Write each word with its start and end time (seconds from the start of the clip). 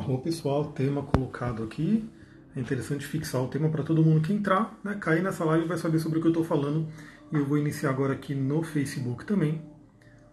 Arroba 0.00 0.22
pessoal, 0.22 0.64
tema 0.72 1.02
colocado 1.02 1.62
aqui. 1.62 2.08
É 2.56 2.60
interessante 2.60 3.04
fixar 3.04 3.42
o 3.42 3.48
tema 3.48 3.68
para 3.68 3.82
todo 3.82 4.02
mundo 4.02 4.22
que 4.22 4.32
entrar, 4.32 4.74
né, 4.82 4.96
cair 4.98 5.22
nessa 5.22 5.44
live 5.44 5.68
vai 5.68 5.76
saber 5.76 5.98
sobre 5.98 6.18
o 6.18 6.22
que 6.22 6.28
eu 6.28 6.30
estou 6.30 6.42
falando. 6.42 6.88
E 7.30 7.36
eu 7.36 7.44
vou 7.44 7.58
iniciar 7.58 7.90
agora 7.90 8.14
aqui 8.14 8.34
no 8.34 8.62
Facebook 8.62 9.26
também. 9.26 9.60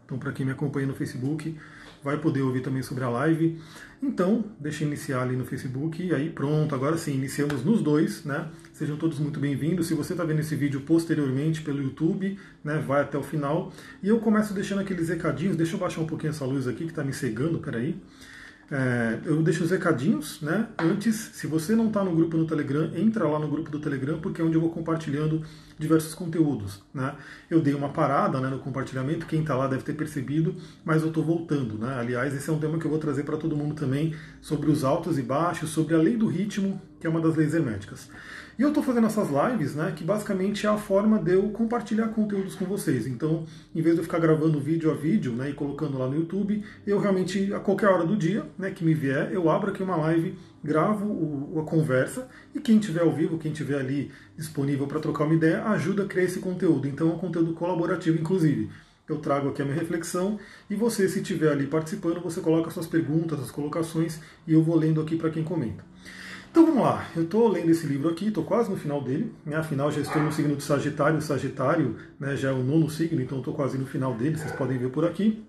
Então, 0.05 0.17
para 0.17 0.31
quem 0.31 0.45
me 0.45 0.53
acompanha 0.53 0.87
no 0.87 0.95
Facebook, 0.95 1.53
vai 2.01 2.17
poder 2.17 2.43
ouvir 2.43 2.61
também 2.61 2.81
sobre 2.81 3.03
a 3.03 3.09
live. 3.09 3.61
Então, 4.01 4.45
deixa 4.57 4.85
eu 4.85 4.87
iniciar 4.87 5.21
ali 5.21 5.35
no 5.35 5.43
Facebook 5.43 6.01
e 6.01 6.15
aí 6.15 6.29
pronto, 6.29 6.73
agora 6.73 6.97
sim, 6.97 7.15
iniciamos 7.15 7.65
nos 7.65 7.81
dois, 7.81 8.23
né? 8.23 8.47
Sejam 8.71 8.95
todos 8.95 9.19
muito 9.19 9.37
bem-vindos. 9.37 9.87
Se 9.87 9.93
você 9.93 10.13
está 10.13 10.23
vendo 10.23 10.39
esse 10.39 10.55
vídeo 10.55 10.79
posteriormente 10.79 11.61
pelo 11.61 11.83
YouTube, 11.83 12.39
né, 12.63 12.81
vai 12.87 13.01
até 13.01 13.17
o 13.17 13.23
final. 13.23 13.73
E 14.01 14.07
eu 14.07 14.17
começo 14.21 14.53
deixando 14.53 14.79
aqueles 14.79 15.09
recadinhos, 15.09 15.57
deixa 15.57 15.75
eu 15.75 15.79
baixar 15.79 15.99
um 15.99 16.07
pouquinho 16.07 16.29
essa 16.29 16.45
luz 16.45 16.69
aqui 16.69 16.85
que 16.85 16.91
está 16.91 17.03
me 17.03 17.11
cegando, 17.11 17.59
peraí. 17.59 18.01
É, 18.69 19.19
eu 19.25 19.41
deixo 19.41 19.63
os 19.63 19.71
recadinhos, 19.71 20.41
né? 20.41 20.67
Antes, 20.77 21.15
se 21.33 21.47
você 21.47 21.75
não 21.75 21.87
está 21.87 22.03
no 22.03 22.13
grupo 22.13 22.35
no 22.35 22.45
Telegram, 22.45 22.91
entra 22.95 23.27
lá 23.27 23.39
no 23.39 23.47
grupo 23.47 23.71
do 23.71 23.79
Telegram, 23.79 24.19
porque 24.19 24.41
é 24.41 24.43
onde 24.43 24.55
eu 24.55 24.61
vou 24.61 24.69
compartilhando 24.69 25.41
diversos 25.77 26.13
conteúdos. 26.13 26.81
Né? 26.93 27.13
Eu 27.49 27.61
dei 27.61 27.73
uma 27.73 27.89
parada 27.89 28.39
né, 28.39 28.49
no 28.49 28.59
compartilhamento, 28.59 29.25
quem 29.25 29.41
está 29.41 29.55
lá 29.55 29.67
deve 29.67 29.83
ter 29.83 29.93
percebido, 29.93 30.55
mas 30.83 31.01
eu 31.01 31.09
estou 31.09 31.23
voltando. 31.23 31.77
Né? 31.77 31.95
Aliás, 31.99 32.33
esse 32.33 32.49
é 32.49 32.53
um 32.53 32.59
tema 32.59 32.77
que 32.77 32.85
eu 32.85 32.91
vou 32.91 32.99
trazer 32.99 33.23
para 33.23 33.37
todo 33.37 33.55
mundo 33.55 33.75
também, 33.75 34.15
sobre 34.41 34.69
os 34.69 34.83
altos 34.83 35.17
e 35.17 35.21
baixos, 35.21 35.69
sobre 35.69 35.95
a 35.95 35.97
lei 35.97 36.17
do 36.17 36.27
ritmo, 36.27 36.81
que 36.99 37.05
é 37.05 37.09
uma 37.09 37.21
das 37.21 37.35
leis 37.35 37.53
herméticas. 37.53 38.09
E 38.57 38.63
eu 38.63 38.69
estou 38.69 38.81
fazendo 38.81 39.05
essas 39.05 39.29
lives, 39.29 39.75
né, 39.75 39.93
que 39.95 40.03
basicamente 40.03 40.65
é 40.65 40.69
a 40.69 40.77
forma 40.77 41.19
de 41.19 41.35
eu 41.35 41.43
compartilhar 41.49 42.07
conteúdos 42.07 42.55
com 42.55 42.65
vocês. 42.65 43.05
Então, 43.05 43.45
em 43.75 43.81
vez 43.81 43.93
de 43.93 44.01
eu 44.01 44.03
ficar 44.03 44.17
gravando 44.17 44.59
vídeo 44.59 44.89
a 44.89 44.95
vídeo 44.95 45.31
né, 45.31 45.51
e 45.51 45.53
colocando 45.53 45.99
lá 45.99 46.07
no 46.07 46.15
YouTube, 46.15 46.63
eu 46.85 46.97
realmente, 46.97 47.53
a 47.53 47.59
qualquer 47.59 47.87
hora 47.87 48.03
do 48.03 48.15
dia 48.17 48.47
né, 48.57 48.71
que 48.71 48.83
me 48.83 48.95
vier, 48.95 49.31
eu 49.31 49.47
abro 49.47 49.69
aqui 49.69 49.83
uma 49.83 49.95
live, 49.97 50.35
gravo 50.63 51.05
o, 51.05 51.59
a 51.59 51.63
conversa 51.63 52.27
e 52.53 52.59
quem 52.59 52.79
tiver 52.79 53.01
ao 53.01 53.11
vivo, 53.11 53.37
quem 53.37 53.51
tiver 53.51 53.79
ali 53.79 54.11
disponível 54.35 54.87
para 54.87 54.99
trocar 54.99 55.25
uma 55.25 55.35
ideia, 55.35 55.63
ajuda 55.65 56.03
a 56.03 56.07
criar 56.07 56.25
esse 56.25 56.39
conteúdo. 56.39 56.87
Então, 56.87 57.09
é 57.09 57.13
um 57.13 57.17
conteúdo 57.17 57.53
colaborativo, 57.53 58.19
inclusive 58.19 58.69
eu 59.07 59.17
trago 59.19 59.49
aqui 59.49 59.61
a 59.61 59.65
minha 59.65 59.77
reflexão 59.77 60.37
e 60.69 60.75
você, 60.75 61.07
se 61.07 61.21
estiver 61.21 61.51
ali 61.51 61.65
participando, 61.65 62.19
você 62.21 62.41
coloca 62.41 62.69
suas 62.69 62.87
perguntas, 62.87 63.39
as 63.39 63.51
colocações 63.51 64.19
e 64.45 64.53
eu 64.53 64.61
vou 64.61 64.75
lendo 64.75 65.01
aqui 65.01 65.15
para 65.15 65.29
quem 65.29 65.43
comenta. 65.43 65.83
Então 66.51 66.65
vamos 66.65 66.81
lá, 66.81 67.07
eu 67.15 67.23
estou 67.23 67.47
lendo 67.47 67.69
esse 67.69 67.85
livro 67.85 68.09
aqui, 68.09 68.27
estou 68.27 68.43
quase 68.43 68.69
no 68.69 68.75
final 68.75 69.01
dele, 69.01 69.31
né? 69.45 69.55
afinal 69.55 69.91
já 69.91 70.01
estou 70.01 70.21
no 70.21 70.31
signo 70.31 70.55
de 70.55 70.63
Sagitário, 70.63 71.21
Sagitário 71.21 71.95
né, 72.19 72.35
já 72.35 72.49
é 72.49 72.53
o 72.53 72.63
nono 72.63 72.89
signo, 72.89 73.21
então 73.21 73.39
estou 73.39 73.53
quase 73.53 73.77
no 73.77 73.85
final 73.85 74.13
dele, 74.13 74.37
vocês 74.37 74.51
podem 74.53 74.77
ver 74.77 74.89
por 74.89 75.05
aqui. 75.05 75.43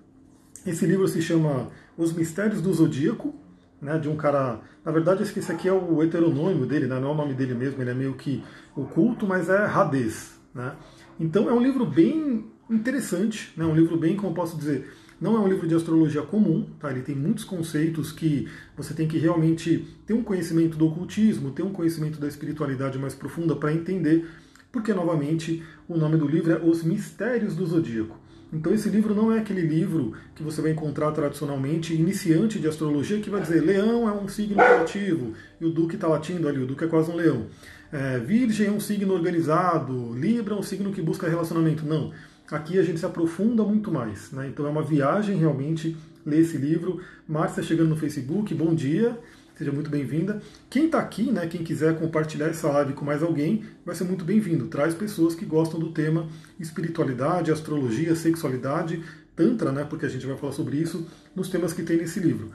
Esse 0.66 0.86
livro 0.86 1.08
se 1.08 1.22
chama 1.22 1.70
Os 1.96 2.12
Mistérios 2.12 2.60
do 2.60 2.72
Zodíaco, 2.72 3.34
né, 3.80 3.98
de 3.98 4.08
um 4.08 4.16
cara. 4.16 4.60
Na 4.84 4.92
verdade, 4.92 5.22
esse 5.22 5.52
aqui 5.52 5.68
é 5.68 5.72
o 5.72 6.02
heteronônimo 6.02 6.66
dele, 6.66 6.86
né, 6.86 6.98
não 6.98 7.08
é 7.08 7.12
o 7.12 7.16
nome 7.16 7.34
dele 7.34 7.54
mesmo, 7.54 7.80
ele 7.82 7.90
é 7.90 7.94
meio 7.94 8.14
que 8.14 8.42
oculto, 8.76 9.26
mas 9.26 9.48
é 9.48 9.66
Hades. 9.66 10.38
Né? 10.54 10.72
Então 11.18 11.48
é 11.48 11.52
um 11.52 11.62
livro 11.62 11.84
bem 11.84 12.46
interessante, 12.70 13.52
né, 13.56 13.64
um 13.64 13.74
livro 13.74 13.96
bem, 13.96 14.16
como 14.16 14.34
posso 14.34 14.56
dizer, 14.56 14.88
não 15.20 15.36
é 15.36 15.40
um 15.40 15.48
livro 15.48 15.66
de 15.66 15.74
astrologia 15.74 16.22
comum, 16.22 16.68
tá? 16.78 16.90
ele 16.90 17.02
tem 17.02 17.14
muitos 17.14 17.42
conceitos 17.44 18.12
que 18.12 18.48
você 18.76 18.94
tem 18.94 19.08
que 19.08 19.18
realmente 19.18 19.84
ter 20.06 20.14
um 20.14 20.22
conhecimento 20.22 20.78
do 20.78 20.86
ocultismo, 20.86 21.50
ter 21.50 21.64
um 21.64 21.72
conhecimento 21.72 22.20
da 22.20 22.28
espiritualidade 22.28 22.98
mais 22.98 23.16
profunda 23.16 23.56
para 23.56 23.72
entender, 23.72 24.28
porque, 24.70 24.94
novamente, 24.94 25.62
o 25.88 25.96
nome 25.96 26.16
do 26.16 26.28
livro 26.28 26.52
é 26.52 26.62
Os 26.62 26.84
Mistérios 26.84 27.56
do 27.56 27.66
Zodíaco. 27.66 28.16
Então 28.52 28.72
esse 28.72 28.88
livro 28.88 29.14
não 29.14 29.30
é 29.30 29.38
aquele 29.38 29.60
livro 29.60 30.14
que 30.34 30.42
você 30.42 30.62
vai 30.62 30.70
encontrar 30.70 31.12
tradicionalmente, 31.12 31.94
iniciante 31.94 32.58
de 32.58 32.66
astrologia, 32.66 33.20
que 33.20 33.28
vai 33.28 33.42
dizer 33.42 33.60
leão 33.60 34.08
é 34.08 34.12
um 34.12 34.26
signo 34.26 34.60
ativo, 34.60 35.34
e 35.60 35.66
o 35.66 35.70
Duque 35.70 35.96
está 35.96 36.08
latindo 36.08 36.48
ali, 36.48 36.58
o 36.58 36.66
Duque 36.66 36.84
é 36.84 36.88
quase 36.88 37.10
um 37.10 37.16
leão. 37.16 37.46
É, 37.92 38.18
virgem 38.18 38.68
é 38.68 38.70
um 38.70 38.80
signo 38.80 39.14
organizado, 39.14 40.14
Libra 40.14 40.54
é 40.54 40.56
um 40.58 40.62
signo 40.62 40.92
que 40.92 41.00
busca 41.00 41.28
relacionamento. 41.28 41.86
Não. 41.86 42.12
Aqui 42.50 42.78
a 42.78 42.82
gente 42.82 42.98
se 42.98 43.06
aprofunda 43.06 43.62
muito 43.64 43.90
mais. 43.90 44.30
Né? 44.32 44.48
Então 44.48 44.66
é 44.66 44.70
uma 44.70 44.82
viagem 44.82 45.36
realmente 45.36 45.96
ler 46.24 46.40
esse 46.40 46.56
livro. 46.56 47.00
Márcia 47.26 47.62
chegando 47.62 47.90
no 47.90 47.96
Facebook, 47.96 48.54
bom 48.54 48.74
dia, 48.74 49.18
seja 49.58 49.72
muito 49.72 49.90
bem-vinda. 49.90 50.40
Quem 50.70 50.86
está 50.86 51.00
aqui, 51.00 51.32
né, 51.32 51.48
quem 51.48 51.64
quiser 51.64 51.98
compartilhar 51.98 52.46
essa 52.46 52.68
live 52.68 52.92
com 52.92 53.04
mais 53.04 53.24
alguém, 53.24 53.64
vai 53.84 53.92
ser 53.96 54.04
muito 54.04 54.24
bem-vindo. 54.24 54.68
Traz 54.68 54.94
pessoas 54.94 55.34
que 55.34 55.44
gostam 55.44 55.80
do 55.80 55.90
tema 55.90 56.28
espiritualidade, 56.60 57.50
astrologia, 57.50 58.14
sexualidade, 58.14 59.02
tantra, 59.34 59.72
né, 59.72 59.84
porque 59.84 60.06
a 60.06 60.08
gente 60.08 60.24
vai 60.24 60.36
falar 60.36 60.52
sobre 60.52 60.76
isso 60.76 61.08
nos 61.34 61.48
temas 61.48 61.72
que 61.72 61.82
tem 61.82 61.96
nesse 61.96 62.20
livro. 62.20 62.52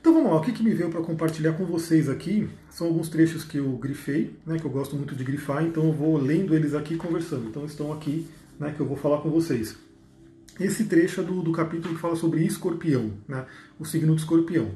Então 0.00 0.12
vamos 0.12 0.32
lá, 0.32 0.38
o 0.38 0.40
que, 0.40 0.50
que 0.50 0.62
me 0.62 0.74
veio 0.74 0.90
para 0.90 1.00
compartilhar 1.02 1.52
com 1.52 1.64
vocês 1.64 2.08
aqui 2.08 2.48
são 2.68 2.88
alguns 2.88 3.08
trechos 3.08 3.44
que 3.44 3.58
eu 3.58 3.70
grifei, 3.72 4.34
né, 4.44 4.58
que 4.58 4.64
eu 4.64 4.70
gosto 4.70 4.96
muito 4.96 5.14
de 5.14 5.22
grifar, 5.22 5.62
então 5.62 5.84
eu 5.84 5.92
vou 5.92 6.16
lendo 6.16 6.54
eles 6.54 6.74
aqui 6.74 6.96
conversando. 6.96 7.46
Então 7.46 7.64
estão 7.64 7.92
aqui 7.92 8.26
né, 8.58 8.72
que 8.74 8.80
eu 8.80 8.86
vou 8.86 8.96
falar 8.96 9.18
com 9.18 9.30
vocês. 9.30 9.76
Esse 10.58 10.84
trecho 10.86 11.20
é 11.20 11.24
do, 11.24 11.42
do 11.42 11.52
capítulo 11.52 11.94
que 11.94 12.00
fala 12.00 12.16
sobre 12.16 12.44
escorpião, 12.44 13.12
né, 13.28 13.46
o 13.78 13.84
signo 13.84 14.16
de 14.16 14.22
escorpião. 14.22 14.72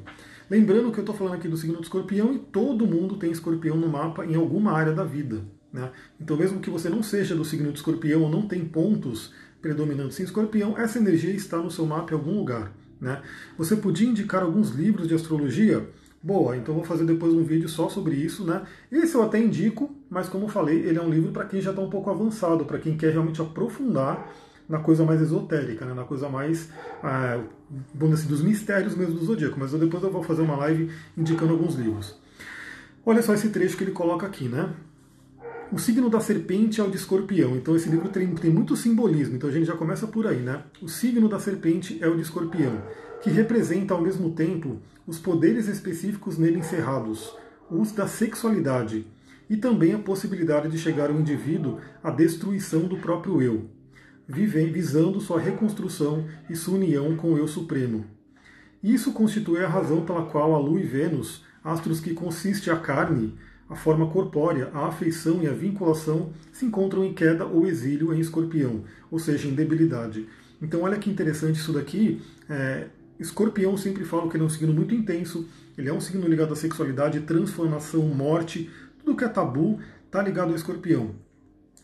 Lembrando 0.50 0.92
que 0.92 0.98
eu 0.98 1.02
estou 1.02 1.14
falando 1.14 1.34
aqui 1.34 1.48
do 1.48 1.56
signo 1.56 1.76
de 1.76 1.82
escorpião 1.82 2.32
e 2.32 2.38
todo 2.38 2.86
mundo 2.86 3.16
tem 3.16 3.30
escorpião 3.30 3.76
no 3.76 3.88
mapa 3.88 4.24
em 4.26 4.34
alguma 4.34 4.72
área 4.72 4.92
da 4.92 5.04
vida. 5.04 5.42
Né? 5.72 5.90
Então, 6.20 6.36
mesmo 6.36 6.60
que 6.60 6.70
você 6.70 6.88
não 6.88 7.02
seja 7.02 7.34
do 7.34 7.44
signo 7.44 7.72
de 7.72 7.78
escorpião 7.78 8.22
ou 8.22 8.28
não 8.28 8.46
tem 8.46 8.64
pontos 8.64 9.32
predominantes 9.60 10.20
em 10.20 10.24
escorpião, 10.24 10.78
essa 10.78 10.98
energia 10.98 11.32
está 11.32 11.58
no 11.58 11.70
seu 11.70 11.86
mapa 11.86 12.12
em 12.12 12.16
algum 12.16 12.36
lugar. 12.36 12.72
Né? 13.00 13.20
Você 13.56 13.74
podia 13.74 14.08
indicar 14.08 14.42
alguns 14.42 14.70
livros 14.70 15.08
de 15.08 15.14
astrologia? 15.14 15.88
Boa, 16.22 16.56
então 16.56 16.74
vou 16.74 16.84
fazer 16.84 17.04
depois 17.04 17.34
um 17.34 17.44
vídeo 17.44 17.68
só 17.68 17.88
sobre 17.90 18.16
isso, 18.16 18.46
né? 18.46 18.62
Esse 18.90 19.14
eu 19.14 19.22
até 19.22 19.38
indico, 19.38 19.94
mas 20.08 20.26
como 20.26 20.46
eu 20.46 20.48
falei, 20.48 20.78
ele 20.78 20.96
é 20.96 21.02
um 21.02 21.10
livro 21.10 21.32
para 21.32 21.44
quem 21.44 21.60
já 21.60 21.68
está 21.68 21.82
um 21.82 21.90
pouco 21.90 22.08
avançado, 22.08 22.64
para 22.64 22.78
quem 22.78 22.96
quer 22.96 23.12
realmente 23.12 23.42
aprofundar 23.42 24.32
na 24.68 24.78
coisa 24.78 25.04
mais 25.04 25.20
esotérica, 25.20 25.84
né? 25.84 25.94
na 25.94 26.04
coisa 26.04 26.28
mais, 26.28 26.70
ah, 27.02 27.40
assim, 28.12 28.28
dos 28.28 28.42
mistérios 28.42 28.94
mesmo 28.94 29.14
do 29.14 29.24
zodíaco. 29.24 29.58
Mas 29.58 29.72
depois 29.72 30.02
eu 30.02 30.10
vou 30.10 30.22
fazer 30.22 30.42
uma 30.42 30.56
live 30.56 30.90
indicando 31.16 31.52
alguns 31.52 31.74
livros. 31.74 32.16
Olha 33.04 33.22
só 33.22 33.34
esse 33.34 33.50
trecho 33.50 33.76
que 33.76 33.84
ele 33.84 33.92
coloca 33.92 34.26
aqui, 34.26 34.48
né? 34.48 34.70
O 35.70 35.78
signo 35.78 36.08
da 36.08 36.20
serpente 36.20 36.80
é 36.80 36.84
o 36.84 36.90
de 36.90 36.96
escorpião. 36.96 37.56
Então 37.56 37.74
esse 37.76 37.88
livro 37.88 38.08
tem, 38.08 38.34
tem 38.34 38.50
muito 38.50 38.76
simbolismo. 38.76 39.36
Então 39.36 39.48
a 39.48 39.52
gente 39.52 39.66
já 39.66 39.76
começa 39.76 40.06
por 40.06 40.26
aí, 40.26 40.38
né? 40.38 40.62
O 40.80 40.88
signo 40.88 41.28
da 41.28 41.38
serpente 41.38 41.98
é 42.02 42.08
o 42.08 42.16
de 42.16 42.22
escorpião, 42.22 42.82
que 43.22 43.30
representa 43.30 43.92
ao 43.92 44.00
mesmo 44.00 44.30
tempo 44.30 44.78
os 45.06 45.18
poderes 45.18 45.68
específicos 45.68 46.38
nele 46.38 46.58
encerrados, 46.58 47.34
os 47.70 47.92
da 47.92 48.06
sexualidade, 48.06 49.06
e 49.48 49.56
também 49.56 49.92
a 49.92 49.98
possibilidade 49.98 50.68
de 50.68 50.78
chegar 50.78 51.10
o 51.10 51.20
indivíduo 51.20 51.78
à 52.02 52.10
destruição 52.10 52.86
do 52.86 52.96
próprio 52.96 53.42
eu, 53.42 53.68
visando 54.28 55.20
sua 55.20 55.40
reconstrução 55.40 56.26
e 56.48 56.56
sua 56.56 56.74
união 56.74 57.16
com 57.16 57.32
o 57.32 57.38
eu 57.38 57.46
supremo. 57.46 58.04
Isso 58.82 59.12
constitui 59.12 59.64
a 59.64 59.68
razão 59.68 60.04
pela 60.04 60.26
qual 60.26 60.54
a 60.54 60.58
Lua 60.58 60.80
e 60.80 60.82
Vênus, 60.82 61.44
astros 61.62 62.00
que 62.00 62.12
consiste 62.12 62.70
a 62.70 62.76
carne, 62.76 63.34
a 63.68 63.74
forma 63.74 64.10
corpórea, 64.10 64.70
a 64.74 64.88
afeição 64.88 65.42
e 65.42 65.46
a 65.46 65.52
vinculação, 65.52 66.32
se 66.52 66.66
encontram 66.66 67.04
em 67.04 67.14
queda 67.14 67.46
ou 67.46 67.66
exílio 67.66 68.12
em 68.12 68.20
escorpião, 68.20 68.84
ou 69.10 69.18
seja, 69.18 69.48
em 69.48 69.54
debilidade. 69.54 70.28
Então 70.60 70.82
olha 70.82 70.98
que 70.98 71.10
interessante 71.10 71.56
isso 71.56 71.72
daqui. 71.72 72.20
É, 72.48 72.88
Escorpião 73.18 73.76
sempre 73.76 74.04
falo 74.04 74.28
que 74.28 74.36
ele 74.36 74.42
é 74.42 74.46
um 74.46 74.50
signo 74.50 74.72
muito 74.72 74.94
intenso, 74.94 75.48
ele 75.78 75.88
é 75.88 75.92
um 75.92 76.00
signo 76.00 76.26
ligado 76.26 76.52
à 76.52 76.56
sexualidade, 76.56 77.20
transformação, 77.20 78.02
morte, 78.08 78.70
tudo 78.98 79.16
que 79.16 79.24
é 79.24 79.28
tabu 79.28 79.78
está 80.06 80.22
ligado 80.22 80.50
ao 80.50 80.56
escorpião. 80.56 81.14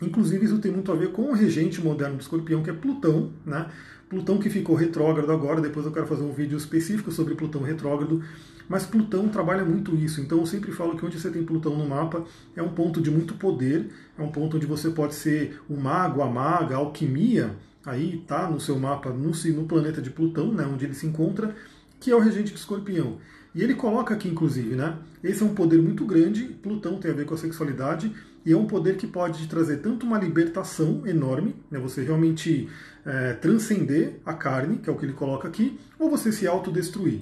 Inclusive, 0.00 0.44
isso 0.44 0.58
tem 0.58 0.72
muito 0.72 0.90
a 0.90 0.94
ver 0.94 1.12
com 1.12 1.22
o 1.30 1.32
regente 1.32 1.80
moderno 1.80 2.16
do 2.16 2.20
escorpião, 2.20 2.62
que 2.62 2.70
é 2.70 2.72
Plutão, 2.72 3.32
né? 3.44 3.66
Plutão 4.08 4.38
que 4.38 4.50
ficou 4.50 4.74
retrógrado 4.74 5.30
agora, 5.30 5.60
depois 5.60 5.86
eu 5.86 5.92
quero 5.92 6.06
fazer 6.06 6.24
um 6.24 6.32
vídeo 6.32 6.58
específico 6.58 7.12
sobre 7.12 7.36
Plutão 7.36 7.62
retrógrado, 7.62 8.20
mas 8.68 8.84
Plutão 8.84 9.28
trabalha 9.28 9.64
muito 9.64 9.94
isso, 9.94 10.20
então 10.20 10.38
eu 10.38 10.46
sempre 10.46 10.72
falo 10.72 10.96
que 10.96 11.06
onde 11.06 11.20
você 11.20 11.30
tem 11.30 11.44
Plutão 11.44 11.76
no 11.76 11.88
mapa 11.88 12.24
é 12.56 12.62
um 12.62 12.70
ponto 12.70 13.00
de 13.00 13.08
muito 13.08 13.34
poder, 13.34 13.88
é 14.18 14.22
um 14.22 14.32
ponto 14.32 14.56
onde 14.56 14.66
você 14.66 14.90
pode 14.90 15.14
ser 15.14 15.60
o 15.68 15.76
mago, 15.76 16.22
a 16.22 16.26
maga, 16.28 16.74
a 16.74 16.78
alquimia, 16.78 17.54
aí 17.86 18.16
está 18.16 18.50
no 18.50 18.58
seu 18.58 18.78
mapa, 18.78 19.10
no, 19.10 19.30
no 19.30 19.64
planeta 19.64 20.02
de 20.02 20.10
Plutão, 20.10 20.52
né, 20.52 20.66
onde 20.66 20.84
ele 20.84 20.94
se 20.94 21.06
encontra, 21.06 21.54
que 22.00 22.10
é 22.10 22.16
o 22.16 22.20
regente 22.20 22.52
de 22.52 22.58
escorpião. 22.58 23.18
E 23.54 23.62
ele 23.62 23.74
coloca 23.74 24.14
aqui, 24.14 24.28
inclusive, 24.28 24.76
né? 24.76 24.96
Esse 25.22 25.42
é 25.42 25.46
um 25.46 25.54
poder 25.54 25.82
muito 25.82 26.04
grande, 26.04 26.44
Plutão 26.44 26.98
tem 26.98 27.10
a 27.10 27.14
ver 27.14 27.26
com 27.26 27.34
a 27.34 27.38
sexualidade, 27.38 28.12
e 28.44 28.52
é 28.52 28.56
um 28.56 28.66
poder 28.66 28.96
que 28.96 29.06
pode 29.06 29.46
trazer 29.48 29.78
tanto 29.78 30.06
uma 30.06 30.18
libertação 30.18 31.06
enorme, 31.06 31.56
né, 31.70 31.78
você 31.78 32.02
realmente 32.02 32.68
é, 33.04 33.34
transcender 33.34 34.20
a 34.24 34.32
carne, 34.32 34.78
que 34.78 34.88
é 34.88 34.92
o 34.92 34.96
que 34.96 35.04
ele 35.04 35.12
coloca 35.12 35.46
aqui, 35.46 35.78
ou 35.98 36.10
você 36.10 36.32
se 36.32 36.46
autodestruir. 36.46 37.20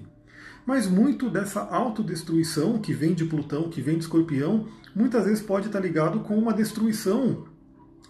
Mas 0.64 0.86
muito 0.86 1.30
dessa 1.30 1.60
autodestruição 1.60 2.78
que 2.78 2.92
vem 2.92 3.14
de 3.14 3.24
Plutão, 3.24 3.70
que 3.70 3.80
vem 3.80 3.96
de 3.96 4.04
Escorpião, 4.04 4.68
muitas 4.94 5.24
vezes 5.24 5.42
pode 5.42 5.66
estar 5.66 5.80
ligado 5.80 6.20
com 6.20 6.36
uma 6.36 6.52
destruição 6.52 7.46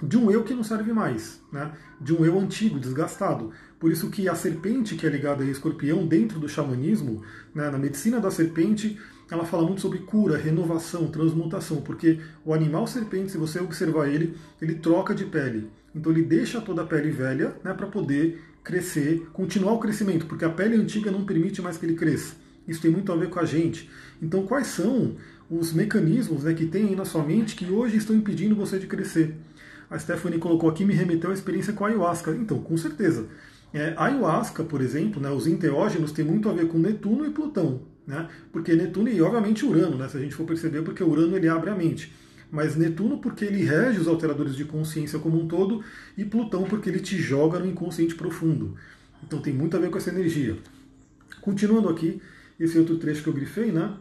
de 0.02 0.16
um 0.16 0.30
eu 0.30 0.44
que 0.44 0.54
não 0.54 0.62
serve 0.62 0.92
mais, 0.92 1.40
né? 1.52 1.72
de 2.00 2.12
um 2.12 2.24
eu 2.24 2.38
antigo, 2.38 2.78
desgastado. 2.78 3.50
Por 3.78 3.90
isso 3.90 4.10
que 4.10 4.28
a 4.28 4.34
serpente 4.34 4.96
que 4.96 5.06
é 5.06 5.10
ligada 5.10 5.42
a 5.42 5.46
escorpião 5.46 6.06
dentro 6.06 6.38
do 6.38 6.48
xamanismo, 6.48 7.22
né, 7.54 7.70
na 7.70 7.78
medicina 7.78 8.20
da 8.20 8.30
serpente, 8.30 8.98
ela 9.30 9.44
fala 9.44 9.64
muito 9.64 9.80
sobre 9.80 9.98
cura, 9.98 10.38
renovação, 10.38 11.08
transmutação, 11.08 11.82
porque 11.82 12.18
o 12.44 12.54
animal 12.54 12.86
serpente, 12.86 13.32
se 13.32 13.38
você 13.38 13.60
observar 13.60 14.08
ele, 14.08 14.34
ele 14.60 14.74
troca 14.76 15.14
de 15.14 15.24
pele. 15.24 15.70
Então 15.94 16.12
ele 16.12 16.22
deixa 16.22 16.60
toda 16.60 16.82
a 16.82 16.86
pele 16.86 17.10
velha 17.10 17.54
né, 17.62 17.74
para 17.74 17.86
poder 17.86 18.42
crescer, 18.64 19.26
continuar 19.32 19.72
o 19.72 19.78
crescimento, 19.78 20.26
porque 20.26 20.44
a 20.44 20.50
pele 20.50 20.76
antiga 20.76 21.10
não 21.10 21.24
permite 21.24 21.60
mais 21.60 21.76
que 21.76 21.86
ele 21.86 21.94
cresça. 21.94 22.34
Isso 22.66 22.82
tem 22.82 22.90
muito 22.90 23.10
a 23.10 23.16
ver 23.16 23.30
com 23.30 23.40
a 23.40 23.44
gente. 23.44 23.88
Então, 24.20 24.46
quais 24.46 24.66
são 24.66 25.16
os 25.50 25.72
mecanismos 25.72 26.44
né, 26.44 26.52
que 26.52 26.66
tem 26.66 26.88
aí 26.88 26.96
na 26.96 27.04
sua 27.04 27.22
mente 27.22 27.56
que 27.56 27.70
hoje 27.70 27.96
estão 27.96 28.14
impedindo 28.14 28.54
você 28.54 28.78
de 28.78 28.86
crescer? 28.86 29.34
A 29.90 29.98
Stephanie 29.98 30.38
colocou 30.38 30.68
aqui, 30.68 30.84
me 30.84 30.92
remeteu 30.92 31.30
à 31.30 31.34
experiência 31.34 31.72
com 31.72 31.84
a 31.84 31.88
ayahuasca. 31.88 32.32
Então, 32.32 32.60
com 32.60 32.76
certeza. 32.76 33.26
É, 33.72 33.94
a 33.96 34.04
ayahuasca, 34.04 34.62
por 34.62 34.82
exemplo, 34.82 35.20
né, 35.20 35.30
os 35.30 35.46
enteógenos 35.46 36.12
tem 36.12 36.24
muito 36.24 36.48
a 36.48 36.52
ver 36.52 36.68
com 36.68 36.78
Netuno 36.78 37.24
e 37.24 37.30
Plutão. 37.30 37.80
Né? 38.08 38.26
Porque 38.50 38.74
Netuno 38.74 39.10
e, 39.10 39.20
obviamente, 39.20 39.66
Urano, 39.66 39.98
né, 39.98 40.08
se 40.08 40.16
a 40.16 40.20
gente 40.20 40.34
for 40.34 40.46
perceber, 40.46 40.80
porque 40.80 41.04
Urano 41.04 41.36
ele 41.36 41.46
abre 41.46 41.68
a 41.68 41.74
mente. 41.74 42.10
Mas 42.50 42.74
Netuno 42.74 43.18
porque 43.18 43.44
ele 43.44 43.62
rege 43.62 44.00
os 44.00 44.08
alteradores 44.08 44.56
de 44.56 44.64
consciência 44.64 45.18
como 45.18 45.38
um 45.38 45.46
todo, 45.46 45.84
e 46.16 46.24
Plutão 46.24 46.64
porque 46.64 46.88
ele 46.88 47.00
te 47.00 47.18
joga 47.18 47.58
no 47.58 47.66
inconsciente 47.66 48.14
profundo. 48.14 48.74
Então 49.22 49.42
tem 49.42 49.52
muito 49.52 49.76
a 49.76 49.80
ver 49.80 49.90
com 49.90 49.98
essa 49.98 50.08
energia. 50.08 50.56
Continuando 51.42 51.90
aqui, 51.90 52.22
esse 52.58 52.78
outro 52.78 52.96
trecho 52.96 53.22
que 53.22 53.28
eu 53.28 53.34
grifei, 53.34 53.70
né? 53.70 53.94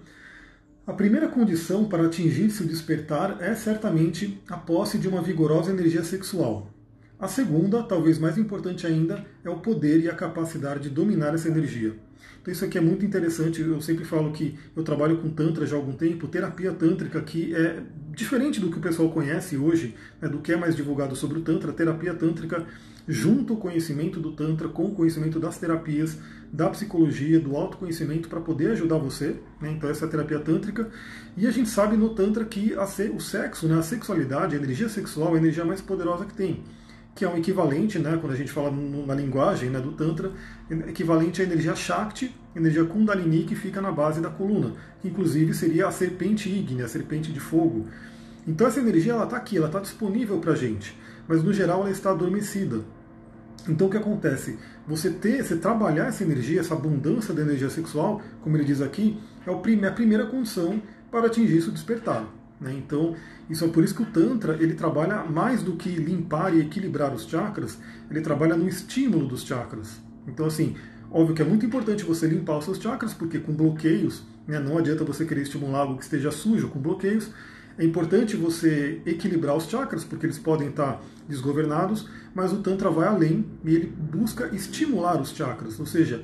A 0.86 0.94
primeira 0.94 1.28
condição 1.28 1.84
para 1.84 2.06
atingir-se 2.06 2.64
o 2.64 2.66
despertar 2.66 3.40
é 3.42 3.54
certamente 3.56 4.42
a 4.48 4.56
posse 4.56 4.98
de 4.98 5.10
uma 5.10 5.22
vigorosa 5.22 5.70
energia 5.70 6.02
sexual. 6.02 6.72
A 7.20 7.28
segunda, 7.28 7.84
talvez 7.84 8.18
mais 8.18 8.38
importante 8.38 8.88
ainda, 8.88 9.26
é 9.44 9.50
o 9.50 9.60
poder 9.60 10.00
e 10.00 10.10
a 10.10 10.16
capacidade 10.16 10.84
de 10.84 10.90
dominar 10.90 11.34
essa 11.34 11.50
energia. 11.50 12.07
Então 12.42 12.52
isso 12.52 12.66
aqui 12.66 12.78
é 12.78 12.82
muito 12.82 13.06
interessante. 13.06 13.62
Eu 13.62 13.82
sempre 13.82 14.06
falo 14.06 14.32
que 14.32 14.58
eu 14.76 14.84
trabalho 14.84 15.18
com 15.18 15.30
Tantra 15.30 15.66
já 15.66 15.76
há 15.76 15.80
algum 15.80 15.94
tempo. 15.94 16.28
Terapia 16.28 16.72
tântrica 16.74 17.22
que 17.22 17.56
é 17.56 17.82
diferente 18.12 18.60
do 18.60 18.72
que 18.72 18.78
o 18.78 18.82
pessoal 18.82 19.10
conhece 19.10 19.58
hoje, 19.58 19.96
né, 20.22 20.28
do 20.28 20.40
que 20.40 20.52
é 20.52 20.58
mais 20.58 20.76
divulgado 20.76 21.16
sobre 21.16 21.40
o 21.40 21.42
Tantra. 21.42 21.72
Terapia 21.72 22.14
tântrica 22.14 22.66
junto 23.08 23.54
o 23.54 23.58
conhecimento 23.58 24.20
do 24.20 24.34
Tantra 24.34 24.68
com 24.68 24.86
o 24.86 24.92
conhecimento 24.92 25.40
das 25.40 25.58
terapias, 25.58 26.18
da 26.52 26.70
psicologia, 26.70 27.40
do 27.40 27.56
autoconhecimento 27.56 28.28
para 28.28 28.42
poder 28.42 28.72
ajudar 28.72 28.98
você. 28.98 29.36
Né? 29.62 29.72
Então 29.72 29.90
essa 29.90 30.06
é 30.06 30.08
a 30.08 30.12
terapia 30.12 30.40
tântrica. 30.40 30.90
E 31.36 31.48
a 31.48 31.52
gente 31.52 31.70
sabe 31.70 31.96
no 31.96 32.10
Tantra 32.10 32.44
que 32.46 32.74
a, 32.74 32.84
o 32.84 33.20
sexo, 33.20 33.68
né, 33.68 33.78
a 33.78 33.84
sexualidade, 33.84 34.56
a 34.56 34.58
energia 34.58 34.90
sexual 34.90 35.34
é 35.34 35.36
a 35.36 35.42
energia 35.42 35.66
mais 35.66 35.82
poderosa 35.82 36.26
que 36.26 36.34
tem 36.34 36.64
que 37.18 37.26
é 37.26 37.28
um 37.28 37.36
equivalente, 37.36 37.98
né, 37.98 38.16
quando 38.22 38.34
a 38.34 38.36
gente 38.36 38.52
fala 38.52 38.70
na 38.72 39.16
linguagem 39.16 39.72
né, 39.72 39.80
do 39.80 39.92
Tantra, 39.92 40.32
equivalente 40.88 41.42
à 41.42 41.46
energia 41.46 41.76
Shakti, 41.76 42.32
energia 42.56 42.86
Kundalini, 42.86 43.44
que 43.44 43.56
fica 43.56 43.82
na 43.82 43.92
base 43.92 44.22
da 44.22 44.30
coluna, 44.30 44.74
que 45.02 45.08
inclusive 45.08 45.52
seria 45.56 45.88
a 45.88 45.92
serpente 45.92 46.48
ígnea, 46.48 46.86
a 46.86 46.88
serpente 46.88 47.34
de 47.34 47.40
fogo. 47.40 47.88
Então 48.48 48.68
essa 48.68 48.80
energia 48.80 49.14
ela 49.14 49.24
está 49.24 49.36
aqui, 49.36 49.58
ela 49.58 49.66
está 49.66 49.80
disponível 49.80 50.38
para 50.38 50.52
a 50.52 50.56
gente, 50.56 50.96
mas 51.28 51.44
no 51.44 51.52
geral 51.52 51.82
ela 51.82 51.90
está 51.90 52.12
adormecida. 52.12 52.82
Então 53.68 53.88
o 53.88 53.90
que 53.90 53.98
acontece? 53.98 54.60
Você 54.88 55.10
ter, 55.10 55.44
você 55.44 55.58
trabalhar 55.58 56.10
essa 56.10 56.24
energia, 56.24 56.60
essa 56.60 56.76
abundância 56.76 57.34
da 57.34 57.42
energia 57.42 57.72
sexual, 57.72 58.22
como 58.44 58.56
ele 58.58 58.64
diz 58.64 58.80
aqui, 58.80 59.20
é 59.44 59.52
a 59.88 59.92
primeira 59.92 60.28
condição 60.28 60.80
para 61.10 61.26
atingir 61.26 61.58
isso 61.58 61.72
despertar. 61.72 62.37
Né? 62.60 62.74
Então, 62.78 63.16
isso 63.50 63.64
é 63.64 63.68
por 63.68 63.84
isso 63.84 63.96
que 63.96 64.04
o 64.04 64.06
Tantra 64.06 64.58
ele 64.60 64.74
trabalha 64.74 65.24
mais 65.24 65.62
do 65.62 65.76
que 65.76 65.90
limpar 65.90 66.54
e 66.56 66.62
equilibrar 66.62 67.14
os 67.14 67.28
chakras, 67.28 67.78
ele 68.10 68.22
trabalha 68.22 68.56
no 68.56 68.68
estímulo 68.68 69.28
dos 69.28 69.44
chakras. 69.44 70.02
Então, 70.28 70.46
assim, 70.46 70.76
óbvio 71.12 71.36
que 71.36 71.42
é 71.42 71.46
muito 71.46 71.66
importante 71.66 72.04
você 72.04 72.28
limpar 72.28 72.58
os 72.58 72.66
seus 72.66 72.80
chakras, 72.80 73.14
porque 73.14 73.40
com 73.40 73.54
bloqueios, 73.54 74.24
né, 74.48 74.60
não 74.60 74.78
adianta 74.78 75.04
você 75.04 75.26
querer 75.26 75.42
estimular 75.42 75.80
algo 75.80 75.98
que 75.98 76.04
esteja 76.04 76.32
sujo 76.32 76.68
com 76.70 76.80
bloqueios. 76.80 77.30
É 77.78 77.86
importante 77.86 78.36
você 78.36 79.02
equilibrar 79.06 79.56
os 79.56 79.70
chakras, 79.70 80.04
porque 80.04 80.26
eles 80.26 80.40
podem 80.40 80.70
estar 80.70 81.00
desgovernados, 81.30 82.10
mas 82.34 82.52
o 82.52 82.58
Tantra 82.58 82.90
vai 82.90 83.08
além 83.08 83.46
e 83.64 83.76
ele 83.76 83.86
busca 83.86 84.48
estimular 84.48 85.22
os 85.22 85.30
chakras, 85.30 85.80
ou 85.80 85.86
seja, 85.86 86.24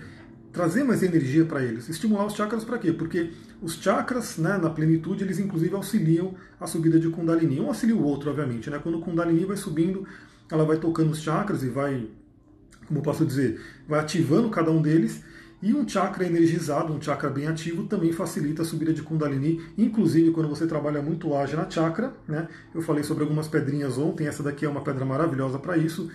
trazer 0.53 0.83
mais 0.83 1.01
energia 1.01 1.44
para 1.44 1.63
eles. 1.63 1.89
Estimular 1.89 2.25
os 2.27 2.35
chakras 2.35 2.63
para 2.63 2.77
quê? 2.77 2.94
Porque 2.94 3.31
os 3.61 3.73
chakras, 3.73 4.38
né, 4.38 4.57
na 4.57 4.69
plenitude, 4.69 5.23
eles 5.23 5.39
inclusive 5.39 5.75
auxiliam 5.75 6.35
a 6.61 6.67
subida 6.67 7.00
de 7.00 7.09
Kundalini. 7.09 7.59
Um 7.59 7.67
auxilia 7.67 7.95
o 7.95 8.03
outro, 8.03 8.29
obviamente. 8.29 8.69
Né? 8.69 8.79
Quando 8.81 9.00
o 9.00 9.01
Kundalini 9.01 9.44
vai 9.45 9.57
subindo, 9.57 10.07
ela 10.50 10.63
vai 10.63 10.77
tocando 10.77 11.09
os 11.09 11.21
chakras 11.21 11.63
e 11.63 11.69
vai, 11.69 12.07
como 12.88 13.01
posso 13.01 13.25
dizer, 13.25 13.59
vai 13.88 14.00
ativando 14.00 14.47
cada 14.50 14.69
um 14.69 14.81
deles. 14.81 15.23
E 15.59 15.73
um 15.73 15.88
chakra 15.88 16.25
energizado, 16.25 16.94
um 16.94 17.01
chakra 17.01 17.29
bem 17.29 17.47
ativo, 17.47 17.85
também 17.85 18.11
facilita 18.11 18.61
a 18.61 18.65
subida 18.65 18.94
de 18.94 19.01
Kundalini. 19.01 19.61
Inclusive, 19.77 20.31
quando 20.31 20.50
você 20.50 20.67
trabalha 20.67 21.01
muito 21.01 21.33
ágil 21.35 21.57
na 21.57 21.67
chakra, 21.69 22.13
né? 22.27 22.47
eu 22.75 22.81
falei 22.81 23.01
sobre 23.01 23.23
algumas 23.23 23.47
pedrinhas 23.47 23.97
ontem, 23.97 24.27
essa 24.27 24.44
daqui 24.44 24.65
é 24.65 24.69
uma 24.69 24.81
pedra 24.81 25.05
maravilhosa 25.05 25.57
para 25.57 25.77
isso 25.77 26.11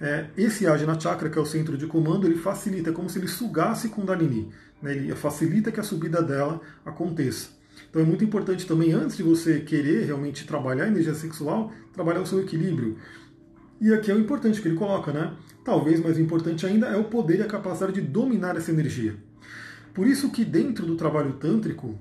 é, 0.00 0.26
esse 0.36 0.66
Ajna 0.66 0.98
Chakra, 0.98 1.28
que 1.28 1.38
é 1.38 1.42
o 1.42 1.46
centro 1.46 1.76
de 1.76 1.86
comando, 1.86 2.26
ele 2.26 2.36
facilita, 2.36 2.88
é 2.88 2.92
como 2.92 3.10
se 3.10 3.18
ele 3.18 3.28
sugasse 3.28 3.90
Kundalini. 3.90 4.50
Né? 4.80 4.92
Ele 4.92 5.14
facilita 5.14 5.70
que 5.70 5.78
a 5.78 5.82
subida 5.82 6.22
dela 6.22 6.60
aconteça. 6.84 7.50
Então 7.88 8.00
é 8.00 8.04
muito 8.04 8.24
importante 8.24 8.66
também, 8.66 8.92
antes 8.92 9.16
de 9.16 9.22
você 9.22 9.60
querer 9.60 10.06
realmente 10.06 10.46
trabalhar 10.46 10.84
a 10.84 10.88
energia 10.88 11.14
sexual, 11.14 11.72
trabalhar 11.92 12.20
o 12.20 12.26
seu 12.26 12.40
equilíbrio. 12.40 12.96
E 13.80 13.92
aqui 13.92 14.10
é 14.10 14.14
o 14.14 14.20
importante 14.20 14.60
que 14.62 14.68
ele 14.68 14.76
coloca, 14.76 15.12
né? 15.12 15.34
Talvez 15.64 16.00
mais 16.02 16.18
importante 16.18 16.64
ainda 16.66 16.86
é 16.86 16.96
o 16.96 17.04
poder 17.04 17.40
e 17.40 17.42
a 17.42 17.46
capacidade 17.46 17.92
de 17.92 18.00
dominar 18.00 18.56
essa 18.56 18.70
energia. 18.70 19.16
Por 19.92 20.06
isso 20.06 20.30
que 20.30 20.44
dentro 20.44 20.86
do 20.86 20.96
trabalho 20.96 21.34
tântrico, 21.34 21.98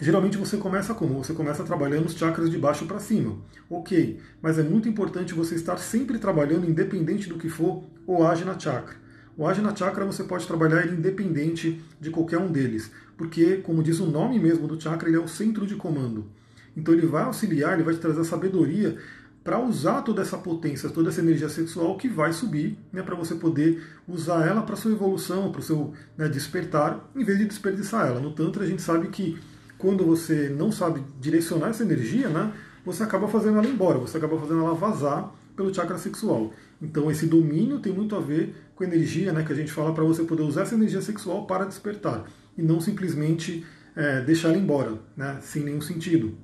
Geralmente 0.00 0.36
você 0.36 0.56
começa 0.56 0.92
como? 0.92 1.22
Você 1.22 1.32
começa 1.32 1.62
trabalhando 1.62 2.06
os 2.06 2.14
chakras 2.14 2.50
de 2.50 2.58
baixo 2.58 2.84
para 2.84 2.98
cima. 2.98 3.38
Ok, 3.70 4.20
mas 4.42 4.58
é 4.58 4.62
muito 4.62 4.88
importante 4.88 5.34
você 5.34 5.54
estar 5.54 5.76
sempre 5.76 6.18
trabalhando, 6.18 6.68
independente 6.68 7.28
do 7.28 7.38
que 7.38 7.48
for, 7.48 7.84
o 8.06 8.24
Ajna 8.24 8.58
Chakra. 8.58 8.96
O 9.36 9.46
Ajna 9.46 9.74
Chakra 9.74 10.04
você 10.04 10.24
pode 10.24 10.46
trabalhar 10.46 10.82
ele 10.84 10.96
independente 10.96 11.80
de 12.00 12.10
qualquer 12.10 12.38
um 12.38 12.50
deles, 12.50 12.90
porque, 13.16 13.58
como 13.58 13.82
diz 13.82 14.00
o 14.00 14.06
nome 14.06 14.38
mesmo 14.38 14.66
do 14.66 14.80
chakra, 14.80 15.08
ele 15.08 15.16
é 15.16 15.20
o 15.20 15.28
centro 15.28 15.66
de 15.66 15.76
comando. 15.76 16.26
Então 16.76 16.92
ele 16.92 17.06
vai 17.06 17.22
auxiliar, 17.22 17.74
ele 17.74 17.84
vai 17.84 17.94
te 17.94 18.00
trazer 18.00 18.24
sabedoria 18.24 18.96
para 19.44 19.60
usar 19.60 20.02
toda 20.02 20.22
essa 20.22 20.38
potência, 20.38 20.88
toda 20.88 21.10
essa 21.10 21.20
energia 21.20 21.48
sexual 21.48 21.96
que 21.98 22.08
vai 22.08 22.32
subir, 22.32 22.78
né, 22.92 23.02
para 23.02 23.14
você 23.14 23.34
poder 23.34 23.82
usar 24.08 24.46
ela 24.46 24.62
para 24.62 24.74
sua 24.74 24.90
evolução, 24.90 25.52
para 25.52 25.60
o 25.60 25.62
seu 25.62 25.92
né, 26.16 26.28
despertar, 26.28 27.10
em 27.14 27.22
vez 27.22 27.38
de 27.38 27.44
desperdiçar 27.44 28.06
ela. 28.06 28.20
No 28.20 28.32
Tantra 28.32 28.64
a 28.64 28.66
gente 28.66 28.80
sabe 28.80 29.08
que 29.08 29.38
quando 29.78 30.04
você 30.04 30.48
não 30.48 30.70
sabe 30.70 31.02
direcionar 31.20 31.68
essa 31.68 31.82
energia, 31.82 32.28
né, 32.28 32.52
você 32.84 33.02
acaba 33.02 33.28
fazendo 33.28 33.58
ela 33.58 33.66
embora, 33.66 33.98
você 33.98 34.16
acaba 34.16 34.38
fazendo 34.38 34.60
ela 34.60 34.74
vazar 34.74 35.34
pelo 35.56 35.72
chakra 35.72 35.98
sexual. 35.98 36.52
Então 36.80 37.10
esse 37.10 37.26
domínio 37.26 37.78
tem 37.78 37.92
muito 37.92 38.14
a 38.16 38.20
ver 38.20 38.54
com 38.74 38.84
a 38.84 38.86
energia 38.86 39.32
né, 39.32 39.42
que 39.42 39.52
a 39.52 39.56
gente 39.56 39.72
fala 39.72 39.94
para 39.94 40.04
você 40.04 40.22
poder 40.24 40.42
usar 40.42 40.62
essa 40.62 40.74
energia 40.74 41.00
sexual 41.00 41.46
para 41.46 41.64
despertar 41.64 42.24
e 42.56 42.62
não 42.62 42.80
simplesmente 42.80 43.64
é, 43.96 44.20
deixar 44.22 44.48
ela 44.48 44.58
embora, 44.58 44.98
né, 45.16 45.38
sem 45.42 45.62
nenhum 45.62 45.80
sentido. 45.80 46.36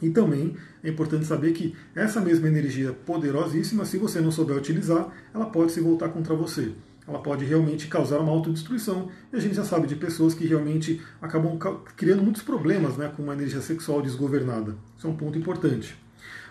E 0.00 0.10
também 0.10 0.54
é 0.84 0.90
importante 0.90 1.24
saber 1.24 1.52
que 1.52 1.74
essa 1.94 2.20
mesma 2.20 2.48
energia 2.48 2.92
poderosíssima, 2.92 3.84
se 3.84 3.96
você 3.96 4.20
não 4.20 4.30
souber 4.30 4.56
utilizar, 4.56 5.10
ela 5.34 5.46
pode 5.46 5.72
se 5.72 5.80
voltar 5.80 6.10
contra 6.10 6.34
você 6.34 6.72
ela 7.06 7.20
pode 7.20 7.44
realmente 7.44 7.86
causar 7.86 8.18
uma 8.18 8.32
autodestruição. 8.32 9.08
E 9.32 9.36
a 9.36 9.40
gente 9.40 9.54
já 9.54 9.64
sabe 9.64 9.86
de 9.86 9.94
pessoas 9.94 10.34
que 10.34 10.46
realmente 10.46 11.00
acabam 11.20 11.58
criando 11.96 12.22
muitos 12.22 12.42
problemas 12.42 12.96
né, 12.96 13.12
com 13.14 13.22
uma 13.22 13.34
energia 13.34 13.60
sexual 13.60 14.02
desgovernada. 14.02 14.74
Isso 14.96 15.06
é 15.06 15.10
um 15.10 15.16
ponto 15.16 15.38
importante. 15.38 15.96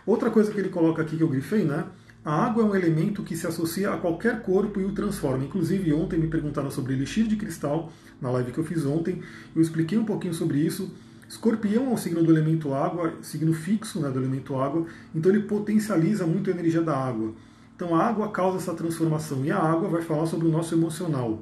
Outra 0.05 0.29
coisa 0.29 0.51
que 0.51 0.59
ele 0.59 0.69
coloca 0.69 1.01
aqui 1.01 1.17
que 1.17 1.23
eu 1.23 1.29
grifei, 1.29 1.63
né? 1.63 1.85
A 2.23 2.45
água 2.45 2.63
é 2.63 2.65
um 2.65 2.75
elemento 2.75 3.21
que 3.21 3.35
se 3.35 3.45
associa 3.45 3.91
a 3.91 3.97
qualquer 3.97 4.41
corpo 4.41 4.79
e 4.79 4.85
o 4.85 4.93
transforma. 4.93 5.43
Inclusive, 5.43 5.93
ontem 5.93 6.17
me 6.17 6.27
perguntaram 6.27 6.71
sobre 6.71 6.93
elixir 6.93 7.27
de 7.27 7.35
cristal, 7.35 7.91
na 8.19 8.31
live 8.31 8.51
que 8.51 8.57
eu 8.57 8.63
fiz 8.63 8.83
ontem. 8.83 9.21
Eu 9.55 9.61
expliquei 9.61 9.97
um 9.97 10.05
pouquinho 10.05 10.33
sobre 10.33 10.57
isso. 10.57 10.91
Escorpião 11.27 11.85
é 11.85 11.89
um 11.89 11.97
signo 11.97 12.23
do 12.23 12.31
elemento 12.31 12.73
água, 12.73 13.13
signo 13.21 13.53
fixo 13.53 13.99
né, 13.99 14.09
do 14.09 14.19
elemento 14.19 14.55
água, 14.55 14.85
então 15.13 15.31
ele 15.31 15.43
potencializa 15.43 16.25
muito 16.25 16.49
a 16.49 16.53
energia 16.53 16.81
da 16.81 16.95
água. 16.95 17.33
Então 17.75 17.93
a 17.93 18.03
água 18.03 18.29
causa 18.31 18.57
essa 18.57 18.73
transformação 18.73 19.43
e 19.43 19.51
a 19.51 19.57
água 19.57 19.89
vai 19.89 20.01
falar 20.01 20.25
sobre 20.25 20.47
o 20.47 20.51
nosso 20.51 20.73
emocional. 20.73 21.39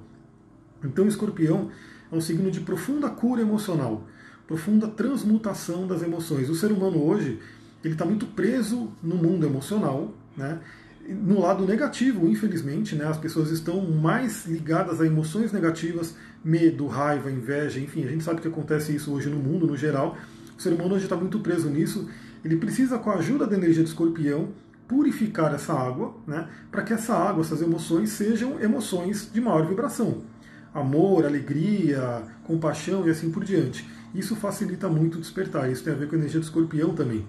Então 0.83 1.05
o 1.05 1.07
escorpião 1.07 1.69
é 2.11 2.15
um 2.15 2.21
signo 2.21 2.49
de 2.49 2.59
profunda 2.61 3.09
cura 3.09 3.41
emocional, 3.41 4.03
profunda 4.47 4.87
transmutação 4.87 5.87
das 5.87 6.01
emoções. 6.01 6.49
O 6.49 6.55
ser 6.55 6.71
humano 6.71 7.03
hoje 7.03 7.39
ele 7.83 7.93
está 7.93 8.05
muito 8.05 8.25
preso 8.25 8.91
no 9.01 9.15
mundo 9.15 9.45
emocional, 9.45 10.13
né? 10.35 10.59
No 11.05 11.41
lado 11.41 11.65
negativo, 11.65 12.25
infelizmente, 12.29 12.95
né, 12.95 13.05
as 13.05 13.17
pessoas 13.17 13.51
estão 13.51 13.81
mais 13.81 14.45
ligadas 14.45 15.01
a 15.01 15.05
emoções 15.05 15.51
negativas, 15.51 16.15
medo, 16.41 16.87
raiva, 16.87 17.29
inveja, 17.29 17.77
enfim, 17.77 18.05
a 18.05 18.07
gente 18.07 18.23
sabe 18.23 18.39
que 18.39 18.47
acontece 18.47 18.95
isso 18.95 19.11
hoje 19.11 19.29
no 19.29 19.35
mundo 19.35 19.67
no 19.67 19.75
geral. 19.75 20.17
O 20.57 20.61
ser 20.61 20.71
humano 20.71 20.95
hoje 20.95 21.03
está 21.03 21.17
muito 21.17 21.39
preso 21.39 21.69
nisso. 21.69 22.07
Ele 22.43 22.55
precisa, 22.55 22.97
com 22.97 23.09
a 23.09 23.15
ajuda 23.15 23.45
da 23.45 23.57
energia 23.57 23.83
do 23.83 23.87
escorpião, 23.87 24.49
purificar 24.87 25.53
essa 25.53 25.73
água, 25.73 26.15
né, 26.27 26.47
para 26.71 26.83
que 26.83 26.93
essa 26.93 27.13
água, 27.13 27.41
essas 27.41 27.61
emoções, 27.61 28.09
sejam 28.09 28.59
emoções 28.61 29.29
de 29.31 29.41
maior 29.41 29.65
vibração. 29.65 30.23
Amor, 30.73 31.25
alegria, 31.25 32.23
compaixão 32.43 33.07
e 33.07 33.09
assim 33.09 33.29
por 33.29 33.43
diante. 33.43 33.87
Isso 34.13 34.35
facilita 34.35 34.87
muito 34.87 35.17
o 35.17 35.21
despertar. 35.21 35.71
Isso 35.71 35.83
tem 35.83 35.93
a 35.93 35.95
ver 35.95 36.07
com 36.07 36.15
a 36.15 36.17
energia 36.17 36.39
do 36.39 36.43
escorpião 36.43 36.93
também. 36.93 37.25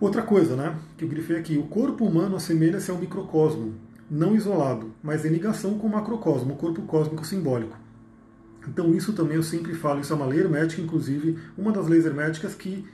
Outra 0.00 0.22
coisa, 0.22 0.56
né, 0.56 0.76
que 0.96 1.04
eu 1.04 1.08
grifei 1.08 1.36
aqui, 1.38 1.56
o 1.56 1.64
corpo 1.64 2.04
humano 2.04 2.36
assemelha-se 2.36 2.90
a 2.90 2.94
um 2.94 2.98
microcosmo, 2.98 3.74
não 4.10 4.34
isolado, 4.34 4.92
mas 5.02 5.24
em 5.24 5.30
ligação 5.30 5.78
com 5.78 5.86
o 5.86 5.90
macrocosmo, 5.90 6.54
o 6.54 6.56
corpo 6.56 6.82
cósmico 6.82 7.24
simbólico. 7.26 7.76
Então 8.68 8.94
isso 8.94 9.12
também 9.12 9.36
eu 9.36 9.42
sempre 9.42 9.74
falo, 9.74 10.00
isso 10.00 10.12
é 10.12 10.16
uma 10.16 10.26
lei 10.26 10.40
hermética, 10.40 10.82
inclusive 10.82 11.38
uma 11.56 11.72
das 11.72 11.86
leis 11.86 12.04
herméticas 12.04 12.54
que 12.54 12.84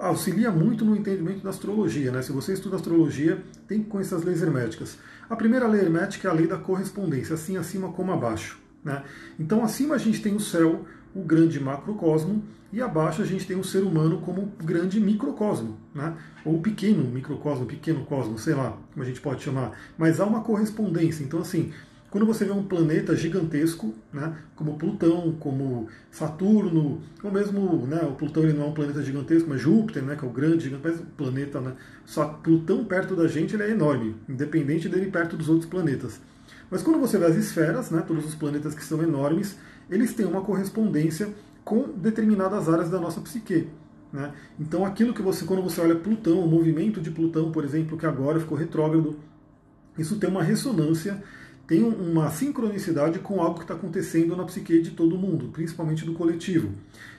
auxilia 0.00 0.50
muito 0.50 0.84
no 0.84 0.96
entendimento 0.96 1.42
da 1.42 1.50
astrologia. 1.50 2.10
Né? 2.10 2.22
Se 2.22 2.32
você 2.32 2.52
estuda 2.52 2.76
astrologia, 2.76 3.42
tem 3.66 3.82
que 3.82 3.88
conhecer 3.88 4.14
as 4.14 4.24
leis 4.24 4.42
herméticas. 4.42 4.98
A 5.28 5.36
primeira 5.36 5.66
lei 5.66 5.80
hermética 5.80 6.28
é 6.28 6.30
a 6.30 6.34
lei 6.34 6.46
da 6.46 6.56
correspondência, 6.56 7.34
assim 7.34 7.56
acima 7.56 7.92
como 7.92 8.12
abaixo. 8.12 8.58
Né? 8.84 9.02
Então 9.38 9.64
acima 9.64 9.94
a 9.94 9.98
gente 9.98 10.22
tem 10.22 10.34
o 10.34 10.40
céu, 10.40 10.84
o 11.14 11.22
grande 11.22 11.60
macrocosmo, 11.60 12.42
e 12.72 12.82
abaixo 12.82 13.22
a 13.22 13.24
gente 13.24 13.46
tem 13.46 13.58
o 13.58 13.64
ser 13.64 13.82
humano 13.82 14.20
como 14.20 14.52
grande 14.62 15.00
microcosmo, 15.00 15.78
né? 15.94 16.14
ou 16.44 16.60
pequeno 16.60 17.02
microcosmo, 17.04 17.64
pequeno 17.64 18.04
cosmo, 18.04 18.38
sei 18.38 18.54
lá 18.54 18.76
como 18.92 19.02
a 19.02 19.06
gente 19.06 19.20
pode 19.20 19.42
chamar. 19.42 19.72
Mas 19.96 20.20
há 20.20 20.26
uma 20.26 20.42
correspondência. 20.42 21.24
Então, 21.24 21.40
assim, 21.40 21.72
quando 22.10 22.24
você 22.24 22.44
vê 22.44 22.52
um 22.52 22.62
planeta 22.62 23.14
gigantesco, 23.14 23.94
né, 24.12 24.34
como 24.56 24.78
Plutão, 24.78 25.34
como 25.38 25.88
Saturno, 26.10 27.02
ou 27.22 27.30
mesmo 27.30 27.86
né, 27.86 28.00
o 28.02 28.12
Plutão 28.12 28.44
ele 28.44 28.54
não 28.54 28.64
é 28.64 28.66
um 28.68 28.72
planeta 28.72 29.02
gigantesco, 29.02 29.48
mas 29.48 29.60
Júpiter, 29.60 30.02
né, 30.02 30.16
que 30.16 30.24
é 30.24 30.28
o 30.28 30.32
grande 30.32 30.64
gigante, 30.64 30.82
mas 30.84 31.00
o 31.00 31.04
planeta, 31.04 31.60
né, 31.60 31.74
só 32.06 32.24
Plutão 32.26 32.84
perto 32.84 33.14
da 33.14 33.28
gente 33.28 33.54
ele 33.54 33.64
é 33.64 33.70
enorme, 33.70 34.16
independente 34.28 34.88
dele 34.88 35.10
perto 35.10 35.36
dos 35.36 35.48
outros 35.48 35.68
planetas. 35.68 36.20
Mas 36.70 36.82
quando 36.82 36.98
você 36.98 37.18
vê 37.18 37.26
as 37.26 37.36
esferas, 37.36 37.90
né, 37.90 38.02
todos 38.06 38.24
os 38.24 38.34
planetas 38.34 38.74
que 38.74 38.84
são 38.84 39.02
enormes, 39.02 39.58
eles 39.90 40.14
têm 40.14 40.24
uma 40.24 40.40
correspondência 40.40 41.28
com 41.62 41.90
determinadas 41.94 42.68
áreas 42.68 42.88
da 42.88 42.98
nossa 42.98 43.20
psique. 43.20 43.68
Né? 44.10 44.32
Então 44.58 44.86
aquilo 44.86 45.12
que 45.12 45.20
você, 45.20 45.44
quando 45.44 45.62
você 45.62 45.80
olha 45.80 45.94
Plutão, 45.94 46.40
o 46.40 46.48
movimento 46.48 47.00
de 47.00 47.10
Plutão, 47.10 47.52
por 47.52 47.64
exemplo, 47.64 47.98
que 47.98 48.06
agora 48.06 48.40
ficou 48.40 48.56
retrógrado, 48.56 49.18
isso 49.98 50.18
tem 50.18 50.30
uma 50.30 50.42
ressonância 50.42 51.22
tem 51.68 51.84
uma 51.84 52.30
sincronicidade 52.30 53.18
com 53.18 53.42
algo 53.42 53.56
que 53.56 53.64
está 53.64 53.74
acontecendo 53.74 54.34
na 54.34 54.44
psique 54.44 54.80
de 54.80 54.92
todo 54.92 55.18
mundo, 55.18 55.50
principalmente 55.52 56.02
do 56.02 56.14
coletivo. 56.14 56.70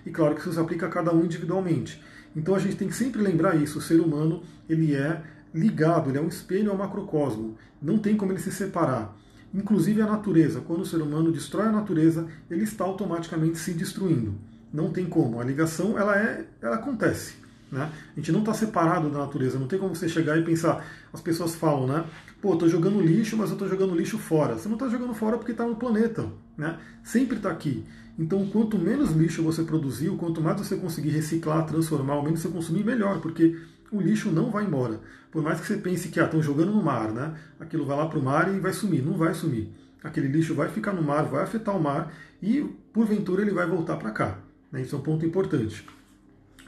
E 0.04 0.10
claro 0.10 0.34
que 0.34 0.42
isso 0.42 0.52
se 0.52 0.60
aplica 0.60 0.88
a 0.88 0.90
cada 0.90 1.14
um 1.14 1.24
individualmente. 1.24 2.04
Então 2.36 2.56
a 2.56 2.60
gente 2.60 2.76
tem 2.76 2.88
que 2.88 2.96
sempre 2.96 3.22
lembrar 3.22 3.56
isso, 3.56 3.78
o 3.78 3.82
ser 3.82 4.02
humano 4.02 4.42
ele 4.68 4.96
é 4.96 5.22
ligado, 5.54 6.10
ele 6.10 6.18
é 6.18 6.22
um 6.22 6.28
espelho 6.28 6.72
ao 6.72 6.78
macrocosmo, 6.78 7.58
não 7.80 8.00
tem 8.00 8.18
como 8.18 8.32
ele 8.32 8.40
se 8.40 8.52
separar. 8.52 9.16
Inclusive 9.54 10.02
a 10.02 10.08
natureza, 10.08 10.62
quando 10.62 10.82
o 10.82 10.86
ser 10.86 11.02
humano 11.02 11.32
destrói 11.32 11.68
a 11.68 11.72
natureza, 11.72 12.28
ele 12.50 12.64
está 12.64 12.84
automaticamente 12.84 13.60
se 13.60 13.74
destruindo. 13.74 14.34
Não 14.74 14.92
tem 14.92 15.06
como, 15.06 15.40
a 15.40 15.44
ligação 15.44 15.98
ela 15.98 16.18
é, 16.18 16.48
ela 16.60 16.78
acontece. 16.78 17.36
Né? 17.72 17.92
A 18.16 18.20
gente 18.20 18.32
não 18.32 18.40
está 18.40 18.54
separado 18.54 19.10
da 19.10 19.20
natureza, 19.20 19.60
não 19.60 19.68
tem 19.68 19.78
como 19.78 19.96
você 19.96 20.10
chegar 20.10 20.38
e 20.38 20.44
pensar. 20.44 20.86
As 21.14 21.22
pessoas 21.22 21.56
falam, 21.56 21.88
né? 21.88 22.06
Pô, 22.42 22.54
estou 22.54 22.68
jogando 22.68 23.00
lixo, 23.02 23.38
mas 23.38 23.50
eu 23.50 23.54
estou 23.54 23.68
jogando 23.68 23.96
lixo 23.96 24.18
fora. 24.18 24.56
Você 24.58 24.68
não 24.68 24.76
está 24.76 24.88
jogando 24.88 25.14
fora 25.14 25.38
porque 25.38 25.52
está 25.52 25.66
no 25.66 25.76
planeta, 25.76 26.28
né? 26.58 26.78
Sempre 27.04 27.38
está 27.38 27.52
aqui. 27.52 27.86
Então, 28.18 28.46
quanto 28.48 28.78
menos 28.78 29.12
lixo 29.12 29.44
você 29.44 29.64
produzir, 29.64 30.10
quanto 30.18 30.42
mais 30.42 30.60
você 30.60 30.76
conseguir 30.76 31.10
reciclar, 31.10 31.66
transformar, 31.66 32.16
ou 32.16 32.24
menos 32.24 32.42
você 32.42 32.50
consumir, 32.50 32.84
melhor, 32.84 33.22
porque 33.22 33.58
o 33.92 34.02
lixo 34.02 34.32
não 34.32 34.52
vai 34.52 34.66
embora. 34.66 35.00
Por 35.32 35.44
mais 35.44 35.60
que 35.62 35.68
você 35.68 35.78
pense 35.78 36.10
que 36.10 36.20
estão 36.20 36.40
ah, 36.40 36.44
jogando 36.44 36.72
no 36.72 36.84
mar, 36.84 37.12
né? 37.12 37.36
Aquilo 37.60 37.86
vai 37.86 37.98
lá 37.98 38.08
para 38.08 38.20
o 38.20 38.24
mar 38.24 38.54
e 38.54 38.60
vai 38.60 38.74
sumir. 38.74 39.04
Não 39.04 39.14
vai 39.14 39.34
sumir. 39.34 39.70
Aquele 40.04 40.28
lixo 40.28 40.56
vai 40.56 40.70
ficar 40.70 40.94
no 40.94 41.04
mar, 41.04 41.24
vai 41.24 41.44
afetar 41.44 41.76
o 41.76 41.82
mar 41.82 42.12
e, 42.42 42.62
porventura, 42.94 43.42
ele 43.42 43.52
vai 43.52 43.68
voltar 43.68 43.98
para 43.98 44.12
cá. 44.12 44.40
Né? 44.72 44.82
Isso 44.82 44.96
é 44.96 45.00
um 45.00 45.02
ponto 45.02 45.26
importante. 45.26 45.86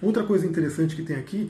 Outra 0.01 0.23
coisa 0.23 0.45
interessante 0.45 0.95
que 0.95 1.03
tem 1.03 1.15
aqui, 1.15 1.49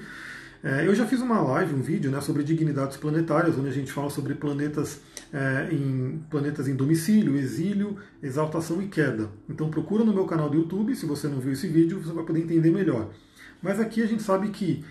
é, 0.63 0.85
eu 0.85 0.93
já 0.93 1.07
fiz 1.07 1.19
uma 1.21 1.41
live, 1.41 1.73
um 1.73 1.81
vídeo 1.81 2.11
né, 2.11 2.21
sobre 2.21 2.43
dignidades 2.43 2.95
planetárias, 2.97 3.57
onde 3.57 3.69
a 3.69 3.71
gente 3.71 3.91
fala 3.91 4.11
sobre 4.11 4.35
planetas, 4.35 5.01
é, 5.33 5.69
em, 5.71 6.23
planetas 6.29 6.67
em 6.67 6.75
domicílio, 6.75 7.35
exílio, 7.35 7.97
exaltação 8.21 8.81
e 8.81 8.87
queda. 8.87 9.29
Então 9.49 9.71
procura 9.71 10.03
no 10.03 10.13
meu 10.13 10.25
canal 10.25 10.49
do 10.49 10.57
YouTube, 10.57 10.95
se 10.95 11.05
você 11.05 11.27
não 11.27 11.39
viu 11.39 11.53
esse 11.53 11.67
vídeo, 11.67 11.99
você 11.99 12.13
vai 12.13 12.23
poder 12.23 12.41
entender 12.41 12.69
melhor. 12.69 13.09
Mas 13.61 13.79
aqui 13.79 14.03
a 14.03 14.05
gente 14.05 14.21
sabe 14.21 14.49
que 14.49 14.83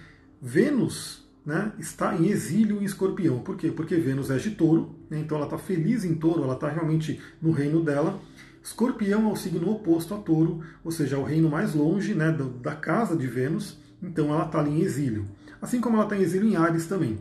Vênus 0.42 1.24
né, 1.46 1.72
está 1.78 2.16
em 2.16 2.26
exílio 2.26 2.80
em 2.80 2.84
escorpião. 2.84 3.38
Por 3.38 3.56
quê? 3.56 3.70
Porque 3.70 3.94
Vênus 3.96 4.30
é 4.30 4.38
de 4.38 4.50
touro, 4.50 4.96
né, 5.08 5.20
então 5.20 5.36
ela 5.36 5.46
está 5.46 5.58
feliz 5.58 6.04
em 6.04 6.14
touro, 6.14 6.42
ela 6.42 6.54
está 6.54 6.68
realmente 6.68 7.20
no 7.40 7.52
reino 7.52 7.80
dela. 7.82 8.20
Escorpião 8.62 9.28
é 9.28 9.32
o 9.32 9.36
signo 9.36 9.70
oposto 9.70 10.14
a 10.14 10.18
touro, 10.18 10.62
ou 10.84 10.90
seja, 10.90 11.16
é 11.16 11.18
o 11.18 11.24
reino 11.24 11.48
mais 11.48 11.74
longe 11.74 12.14
né, 12.14 12.30
da 12.62 12.74
casa 12.74 13.16
de 13.16 13.26
Vênus, 13.26 13.78
então 14.02 14.32
ela 14.32 14.44
está 14.44 14.60
ali 14.60 14.70
em 14.70 14.82
exílio. 14.82 15.26
Assim 15.60 15.80
como 15.80 15.96
ela 15.96 16.04
está 16.04 16.16
em 16.16 16.22
exílio 16.22 16.48
em 16.48 16.56
Ares 16.56 16.86
também. 16.86 17.18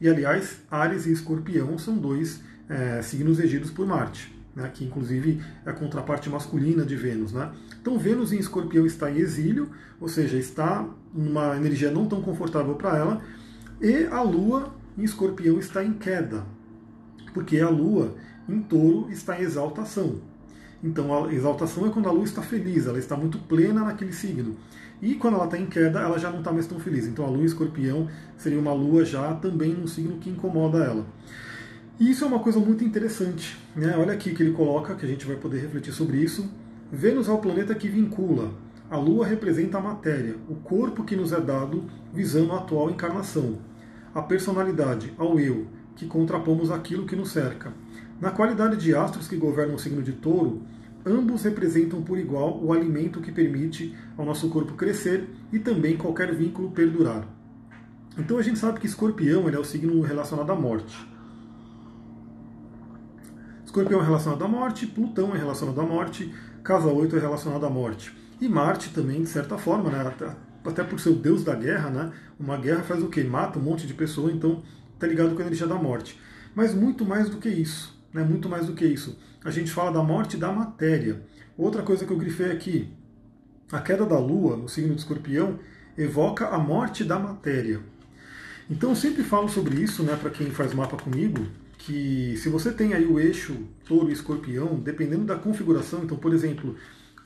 E 0.00 0.08
aliás, 0.08 0.58
Ares 0.70 1.06
e 1.06 1.12
Escorpião 1.12 1.78
são 1.78 1.96
dois 1.96 2.40
é, 2.68 3.00
signos 3.02 3.38
regidos 3.38 3.70
por 3.70 3.86
Marte, 3.86 4.34
né, 4.54 4.70
que 4.72 4.84
inclusive 4.84 5.40
é 5.64 5.70
a 5.70 5.72
contraparte 5.72 6.28
masculina 6.28 6.84
de 6.84 6.96
Vênus. 6.96 7.32
Né? 7.32 7.50
Então 7.80 7.98
Vênus 7.98 8.32
em 8.32 8.38
Escorpião 8.38 8.84
está 8.84 9.10
em 9.10 9.16
exílio, 9.16 9.70
ou 10.00 10.08
seja, 10.08 10.36
está 10.36 10.88
numa 11.14 11.56
energia 11.56 11.90
não 11.90 12.06
tão 12.06 12.20
confortável 12.20 12.74
para 12.74 12.96
ela, 12.98 13.22
e 13.80 14.04
a 14.06 14.22
Lua 14.22 14.74
em 14.96 15.04
Escorpião 15.04 15.58
está 15.58 15.82
em 15.82 15.92
queda, 15.92 16.44
porque 17.32 17.58
a 17.60 17.68
Lua 17.68 18.14
em 18.48 18.60
Touro 18.60 19.10
está 19.10 19.38
em 19.38 19.42
exaltação. 19.42 20.20
Então 20.82 21.24
a 21.24 21.32
exaltação 21.32 21.86
é 21.86 21.90
quando 21.90 22.08
a 22.08 22.12
lua 22.12 22.24
está 22.24 22.42
feliz, 22.42 22.86
ela 22.86 22.98
está 22.98 23.16
muito 23.16 23.38
plena 23.38 23.84
naquele 23.84 24.12
signo. 24.12 24.56
E 25.00 25.14
quando 25.14 25.34
ela 25.34 25.44
está 25.44 25.58
em 25.58 25.66
queda, 25.66 26.00
ela 26.00 26.18
já 26.18 26.30
não 26.30 26.38
está 26.38 26.52
mais 26.52 26.66
tão 26.66 26.78
feliz. 26.80 27.06
Então 27.06 27.24
a 27.24 27.28
lua 27.28 27.42
em 27.42 27.46
escorpião 27.46 28.08
seria 28.36 28.58
uma 28.58 28.72
lua 28.72 29.04
já 29.04 29.34
também 29.34 29.74
num 29.74 29.86
signo 29.86 30.18
que 30.18 30.30
incomoda 30.30 30.78
ela. 30.78 31.06
E 32.00 32.10
isso 32.10 32.24
é 32.24 32.26
uma 32.26 32.40
coisa 32.40 32.58
muito 32.58 32.82
interessante. 32.82 33.58
Né? 33.76 33.96
Olha 33.96 34.12
aqui 34.12 34.34
que 34.34 34.42
ele 34.42 34.52
coloca, 34.52 34.94
que 34.94 35.04
a 35.06 35.08
gente 35.08 35.26
vai 35.26 35.36
poder 35.36 35.60
refletir 35.60 35.92
sobre 35.92 36.16
isso. 36.18 36.50
Vênus 36.90 37.28
é 37.28 37.32
o 37.32 37.38
planeta 37.38 37.74
que 37.74 37.88
vincula. 37.88 38.52
A 38.90 38.96
lua 38.96 39.26
representa 39.26 39.78
a 39.78 39.80
matéria, 39.80 40.36
o 40.48 40.54
corpo 40.56 41.04
que 41.04 41.16
nos 41.16 41.32
é 41.32 41.40
dado 41.40 41.84
visando 42.12 42.52
a 42.52 42.58
atual 42.58 42.90
encarnação. 42.90 43.58
A 44.14 44.20
personalidade, 44.20 45.14
ao 45.16 45.40
eu, 45.40 45.66
que 45.96 46.06
contrapomos 46.06 46.70
aquilo 46.70 47.06
que 47.06 47.16
nos 47.16 47.30
cerca. 47.30 47.72
Na 48.22 48.30
qualidade 48.30 48.76
de 48.76 48.94
astros 48.94 49.26
que 49.26 49.34
governam 49.34 49.74
o 49.74 49.78
signo 49.80 50.00
de 50.00 50.12
touro, 50.12 50.62
ambos 51.04 51.42
representam 51.42 52.02
por 52.02 52.16
igual 52.16 52.56
o 52.62 52.72
alimento 52.72 53.20
que 53.20 53.32
permite 53.32 53.96
ao 54.16 54.24
nosso 54.24 54.48
corpo 54.48 54.74
crescer 54.74 55.28
e 55.52 55.58
também 55.58 55.96
qualquer 55.96 56.32
vínculo 56.32 56.70
perdurar. 56.70 57.26
Então 58.16 58.38
a 58.38 58.42
gente 58.42 58.60
sabe 58.60 58.78
que 58.78 58.86
escorpião 58.86 59.48
é 59.48 59.58
o 59.58 59.64
signo 59.64 60.00
relacionado 60.02 60.52
à 60.52 60.54
morte. 60.54 60.96
Escorpião 63.64 64.00
é 64.00 64.04
relacionado 64.04 64.44
à 64.44 64.46
morte, 64.46 64.86
Plutão 64.86 65.34
é 65.34 65.38
relacionado 65.38 65.80
à 65.80 65.84
morte, 65.84 66.32
Casa 66.62 66.92
8 66.92 67.16
é 67.16 67.18
relacionado 67.18 67.66
à 67.66 67.70
morte. 67.70 68.16
E 68.40 68.48
Marte 68.48 68.90
também, 68.90 69.24
de 69.24 69.30
certa 69.30 69.58
forma, 69.58 69.90
né, 69.90 70.14
até 70.64 70.84
por 70.84 71.00
ser 71.00 71.08
o 71.08 71.16
deus 71.16 71.42
da 71.42 71.56
guerra, 71.56 71.90
né, 71.90 72.12
uma 72.38 72.56
guerra 72.56 72.84
faz 72.84 73.02
o 73.02 73.08
quê? 73.08 73.24
Mata 73.24 73.58
um 73.58 73.62
monte 73.62 73.84
de 73.84 73.94
pessoa, 73.94 74.30
então 74.30 74.62
está 74.94 75.08
ligado 75.08 75.34
com 75.34 75.42
a 75.42 75.44
energia 75.44 75.66
da 75.66 75.74
morte. 75.74 76.20
Mas 76.54 76.72
muito 76.72 77.04
mais 77.04 77.28
do 77.28 77.38
que 77.38 77.48
isso 77.48 78.00
né, 78.12 78.22
muito 78.22 78.48
mais 78.48 78.66
do 78.66 78.74
que 78.74 78.84
isso. 78.84 79.18
A 79.44 79.50
gente 79.50 79.70
fala 79.70 79.92
da 79.92 80.02
morte 80.02 80.36
da 80.36 80.52
matéria. 80.52 81.22
Outra 81.56 81.82
coisa 81.82 82.04
que 82.04 82.12
eu 82.12 82.16
grifei 82.16 82.50
aqui, 82.50 82.88
a 83.70 83.80
queda 83.80 84.04
da 84.04 84.18
Lua 84.18 84.56
no 84.56 84.68
signo 84.68 84.94
de 84.94 85.00
escorpião 85.00 85.58
evoca 85.96 86.48
a 86.48 86.58
morte 86.58 87.04
da 87.04 87.18
matéria. 87.18 87.80
Então 88.70 88.90
eu 88.90 88.96
sempre 88.96 89.22
falo 89.22 89.48
sobre 89.48 89.80
isso, 89.80 90.02
né, 90.02 90.16
para 90.16 90.30
quem 90.30 90.50
faz 90.50 90.72
mapa 90.72 90.96
comigo, 90.96 91.46
que 91.78 92.36
se 92.36 92.48
você 92.48 92.70
tem 92.72 92.94
aí 92.94 93.04
o 93.04 93.18
eixo 93.18 93.56
touro 93.84 94.08
e 94.08 94.12
escorpião, 94.12 94.78
dependendo 94.78 95.24
da 95.24 95.36
configuração, 95.36 96.04
então, 96.04 96.16
por 96.16 96.32
exemplo, 96.32 96.76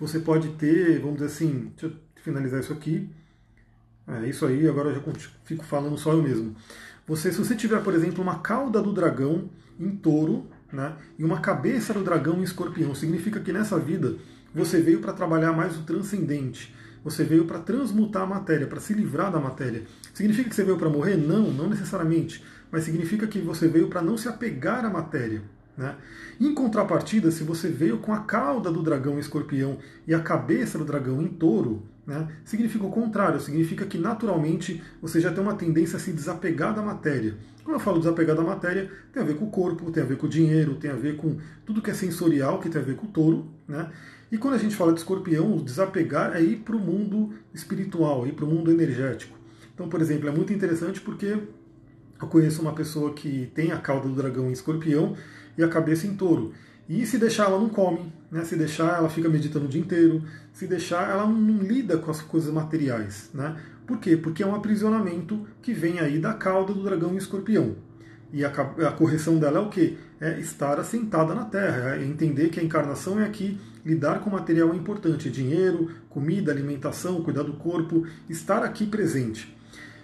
você 0.01 0.19
pode 0.19 0.49
ter, 0.51 0.99
vamos 0.99 1.17
dizer 1.17 1.27
assim, 1.27 1.73
deixa 1.77 1.87
eu 1.87 1.93
finalizar 2.23 2.61
isso 2.61 2.73
aqui. 2.73 3.09
É 4.09 4.29
isso 4.29 4.47
aí, 4.47 4.69
agora 4.69 4.91
eu 4.91 4.95
já 4.95 5.31
fico 5.45 5.65
falando 5.65 5.99
só 5.99 6.13
eu 6.13 6.23
mesmo. 6.23 6.55
Você, 7.07 7.31
se 7.33 7.39
você 7.39 7.55
tiver, 7.55 7.83
por 7.83 7.95
exemplo, 7.95 8.23
uma 8.23 8.39
cauda 8.39 8.81
do 8.81 8.93
dragão 8.93 9.51
em 9.79 9.91
touro, 9.91 10.49
né? 10.73 10.95
E 11.19 11.25
uma 11.25 11.41
cabeça 11.41 11.93
do 11.93 12.03
dragão 12.03 12.41
em 12.41 12.43
escorpião 12.43 12.95
significa 12.95 13.41
que 13.41 13.53
nessa 13.53 13.79
vida 13.79 14.17
você 14.55 14.81
veio 14.81 15.01
para 15.01 15.13
trabalhar 15.13 15.53
mais 15.53 15.77
o 15.77 15.83
transcendente. 15.83 16.75
Você 17.05 17.23
veio 17.23 17.45
para 17.45 17.61
transmutar 17.61 18.23
a 18.23 18.27
matéria, 18.27 18.67
para 18.67 18.81
se 18.81 18.93
livrar 18.93 19.31
da 19.31 19.39
matéria. 19.39 19.85
Significa 20.13 20.49
que 20.49 20.57
você 20.57 20.65
veio 20.65 20.77
para 20.77 20.91
morrer? 20.91 21.17
Não, 21.17 21.53
não 21.53 21.69
necessariamente. 21.69 22.43
Mas 22.71 22.85
significa 22.85 23.27
que 23.29 23.39
você 23.39 23.69
veio 23.69 23.89
para 23.89 24.03
não 24.03 24.17
se 24.17 24.29
apegar 24.29 24.85
à 24.85 24.91
matéria. 24.91 25.43
Né? 25.77 25.95
Em 26.41 26.53
contrapartida, 26.55 27.31
se 27.31 27.45
você 27.45 27.69
veio 27.69 27.99
com 27.99 28.13
a 28.13 28.21
cauda 28.21 28.73
do 28.73 28.83
dragão 28.83 29.17
em 29.17 29.21
escorpião 29.21 29.79
e 30.07 30.15
a 30.15 30.21
cabeça 30.21 30.79
do 30.79 30.85
dragão 30.85 31.23
em 31.23 31.29
touro, 31.29 31.87
né, 32.07 32.29
significa 32.45 32.87
o 32.87 32.91
contrário, 32.91 33.41
significa 33.41 33.85
que 33.85 33.99
naturalmente 33.99 34.83
você 35.03 35.21
já 35.21 35.33
tem 35.33 35.43
uma 35.43 35.55
tendência 35.55 35.97
a 35.97 36.01
se 36.01 36.13
desapegar 36.13 36.75
da 36.75 36.83
matéria. 36.83 37.35
Quando 37.65 37.77
eu 37.77 37.81
falo 37.81 37.99
desapegar 37.99 38.37
da 38.37 38.43
matéria, 38.43 38.89
tem 39.13 39.21
a 39.21 39.27
ver 39.27 39.37
com 39.37 39.47
o 39.47 39.51
corpo, 39.51 39.91
tem 39.91 40.03
a 40.03 40.07
ver 40.07 40.17
com 40.17 40.27
o 40.27 40.29
dinheiro, 40.29 40.77
tem 40.77 40.89
a 40.89 40.95
ver 40.95 41.17
com 41.17 41.37
tudo 41.65 41.83
que 41.83 41.91
é 41.91 41.95
sensorial, 41.95 42.61
que 42.61 42.69
tem 42.69 42.81
a 42.81 42.85
ver 42.85 42.95
com 42.95 43.07
o 43.07 43.11
touro. 43.11 43.49
Né? 43.67 43.91
E 44.31 44.39
quando 44.39 44.55
a 44.55 44.59
gente 44.59 44.77
fala 44.77 44.93
de 44.93 45.01
escorpião, 45.01 45.57
o 45.57 45.63
desapegar 45.63 46.37
é 46.37 46.41
ir 46.41 46.59
para 46.59 46.77
o 46.77 46.79
mundo 46.79 47.35
espiritual, 47.53 48.25
ir 48.25 48.35
para 48.35 48.45
o 48.45 48.49
mundo 48.49 48.71
energético. 48.71 49.37
Então, 49.75 49.89
por 49.89 50.01
exemplo, 50.01 50.29
é 50.29 50.33
muito 50.33 50.53
interessante 50.53 51.01
porque 51.01 51.37
eu 52.21 52.29
conheço 52.29 52.63
uma 52.63 52.73
pessoa 52.73 53.13
que 53.13 53.51
tem 53.53 53.73
a 53.73 53.79
cauda 53.79 54.09
do 54.09 54.15
dragão 54.15 54.49
em 54.49 54.53
escorpião 54.53 55.17
e 55.59 55.63
a 55.65 55.69
cabeça 55.69 56.07
em 56.07 56.15
touro. 56.15 56.53
E 56.89 57.05
se 57.05 57.19
deixar, 57.19 57.47
ela 57.47 57.59
não 57.59 57.69
come, 57.69 58.13
né? 58.31 58.45
se 58.45 58.57
deixar, 58.57 58.99
ela 58.99 59.09
fica 59.09 59.29
meditando 59.29 59.67
o 59.67 59.69
dia 59.69 59.81
inteiro, 59.81 60.23
se 60.53 60.67
deixar, 60.67 61.11
ela 61.11 61.27
não 61.27 61.59
lida 61.59 61.99
com 61.99 62.11
as 62.11 62.21
coisas 62.23 62.53
materiais. 62.53 63.31
Né? 63.35 63.57
Por 63.87 63.99
quê? 63.99 64.17
Porque 64.17 64.43
é 64.43 64.47
um 64.47 64.55
aprisionamento 64.55 65.47
que 65.61 65.73
vem 65.73 65.99
aí 65.99 66.19
da 66.19 66.33
cauda 66.33 66.73
do 66.73 66.83
dragão 66.83 67.15
em 67.15 67.17
escorpião. 67.17 67.77
E 68.33 68.45
a, 68.45 68.49
a 68.49 68.93
correção 68.93 69.39
dela 69.39 69.59
é 69.59 69.63
o 69.63 69.69
quê? 69.69 69.97
É 70.21 70.39
estar 70.39 70.79
assentada 70.79 71.35
na 71.35 71.45
Terra, 71.45 71.97
é 71.97 72.05
entender 72.05 72.49
que 72.49 72.59
a 72.59 72.63
encarnação 72.63 73.21
é 73.21 73.25
aqui, 73.25 73.59
lidar 73.85 74.21
com 74.21 74.31
material 74.31 74.73
é 74.73 74.77
importante, 74.77 75.31
dinheiro, 75.31 75.91
comida, 76.09 76.51
alimentação, 76.51 77.23
cuidar 77.23 77.43
do 77.43 77.55
corpo, 77.55 78.05
estar 78.29 78.63
aqui 78.65 78.87
presente. 78.87 79.57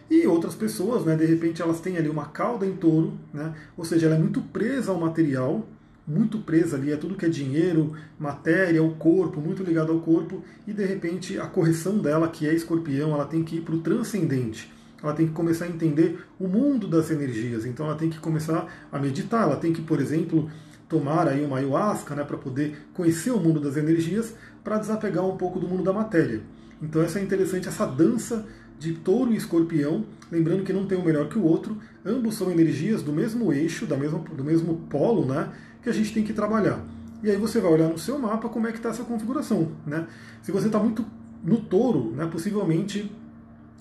E 0.09 0.27
outras 0.27 0.55
pessoas, 0.55 1.05
né, 1.05 1.17
de 1.17 1.25
repente, 1.25 1.62
elas 1.62 1.81
têm 1.81 1.97
ali 1.97 2.09
uma 2.09 2.27
cauda 2.27 2.67
em 2.67 2.77
touro, 2.77 3.19
né, 3.33 3.55
ou 3.77 3.85
seja, 3.85 4.07
ela 4.07 4.17
é 4.17 4.19
muito 4.19 4.41
presa 4.41 4.93
ao 4.93 5.01
material, 5.01 5.67
muito 6.06 6.38
presa 6.38 6.76
ali, 6.76 6.92
é 6.92 6.97
tudo 6.97 7.14
que 7.14 7.25
é 7.25 7.28
dinheiro, 7.28 7.92
matéria, 8.18 8.82
o 8.82 8.94
corpo, 8.94 9.40
muito 9.40 9.62
ligado 9.62 9.92
ao 9.92 10.00
corpo, 10.00 10.42
e 10.66 10.73
de 10.73 10.85
repente 10.85 11.38
a 11.38 11.47
correção 11.47 11.99
dela, 11.99 12.28
que 12.28 12.47
é 12.47 12.54
escorpião, 12.54 13.14
ela 13.14 13.25
tem 13.25 13.44
que 13.44 13.56
ir 13.56 13.61
para 13.61 13.75
o 13.75 13.80
transcendente. 13.80 14.73
Ela 15.02 15.12
tem 15.14 15.26
que 15.26 15.32
começar 15.32 15.64
a 15.64 15.68
entender 15.68 16.25
o 16.38 16.47
mundo 16.47 16.87
das 16.87 17.11
energias. 17.11 17.66
Então 17.66 17.87
ela 17.87 17.97
tem 17.97 18.09
que 18.09 18.21
começar 18.21 18.66
a 18.90 18.99
meditar, 18.99 19.42
ela 19.42 19.56
tem 19.56 19.73
que, 19.73 19.82
por 19.82 20.00
exemplo, 20.00 20.49
tomar 20.88 21.26
aí 21.26 21.44
uma 21.44 21.59
ayahuasca, 21.59 22.14
né, 22.14 22.23
para 22.23 22.37
poder 22.37 22.87
conhecer 22.94 23.30
o 23.30 23.40
mundo 23.40 23.59
das 23.59 23.76
energias, 23.76 24.35
para 24.62 24.78
desapegar 24.78 25.26
um 25.26 25.37
pouco 25.37 25.59
do 25.59 25.66
mundo 25.66 25.82
da 25.82 25.92
matéria. 25.92 26.42
Então 26.80 27.02
essa 27.02 27.18
é 27.18 27.23
interessante 27.23 27.68
essa 27.68 27.87
dança 27.87 28.47
de 28.78 28.92
touro 28.94 29.32
e 29.32 29.37
escorpião, 29.37 30.04
lembrando 30.30 30.64
que 30.64 30.73
não 30.73 30.87
tem 30.87 30.99
um 30.99 31.04
melhor 31.04 31.28
que 31.28 31.38
o 31.38 31.44
outro, 31.44 31.78
ambos 32.04 32.35
são 32.35 32.50
energias 32.50 33.02
do 33.02 33.12
mesmo 33.12 33.52
eixo, 33.52 33.87
da 33.87 33.97
mesma, 33.97 34.18
do 34.18 34.44
mesmo 34.44 34.75
polo, 34.90 35.25
né? 35.25 35.50
Que 35.83 35.89
a 35.89 35.93
gente 35.93 36.12
tem 36.12 36.23
que 36.23 36.33
trabalhar. 36.33 36.85
E 37.23 37.31
aí 37.31 37.37
você 37.37 37.61
vai 37.61 37.73
olhar 37.73 37.89
no 37.89 37.99
seu 37.99 38.19
mapa 38.19 38.49
como 38.49 38.67
é 38.67 38.73
que 38.73 38.79
está 38.79 38.91
essa 38.91 39.05
configuração. 39.05 39.73
Né? 39.87 40.07
Se 40.43 40.51
você 40.51 40.67
está 40.67 40.79
muito 40.79 41.05
no 41.45 41.61
touro, 41.61 42.12
né, 42.12 42.27
possivelmente 42.27 43.11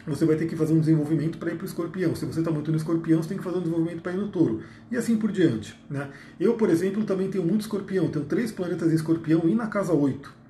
você 0.05 0.25
vai 0.25 0.36
ter 0.36 0.48
que 0.48 0.55
fazer 0.55 0.74
um 0.74 0.79
desenvolvimento 0.79 1.38
para 1.38 1.51
ir 1.51 1.55
para 1.55 1.63
o 1.63 1.67
escorpião. 1.67 2.15
Se 2.15 2.25
você 2.25 2.39
está 2.39 2.51
muito 2.51 2.72
no 2.72 2.77
escorpião, 2.77 3.22
você 3.22 3.29
tem 3.29 3.38
que 3.38 3.43
fazer 3.43 3.58
um 3.58 3.62
desenvolvimento 3.62 4.01
para 4.01 4.12
ir 4.12 4.17
no 4.17 4.29
touro. 4.29 4.62
E 4.89 4.98
assim 4.98 5.15
por 5.15 5.31
diante. 5.31 5.79
Né? 5.89 6.10
Eu, 6.39 6.55
por 6.55 6.70
exemplo, 6.70 7.03
também 7.03 7.29
tenho 7.29 7.43
muito 7.43 7.62
escorpião. 7.62 8.08
Tenho 8.10 8.25
três 8.25 8.51
planetas 8.51 8.91
em 8.91 8.96
escorpião 8.96 9.43
e 9.46 9.53
na 9.53 9.67
casa 9.67 9.93
8. 9.93 10.40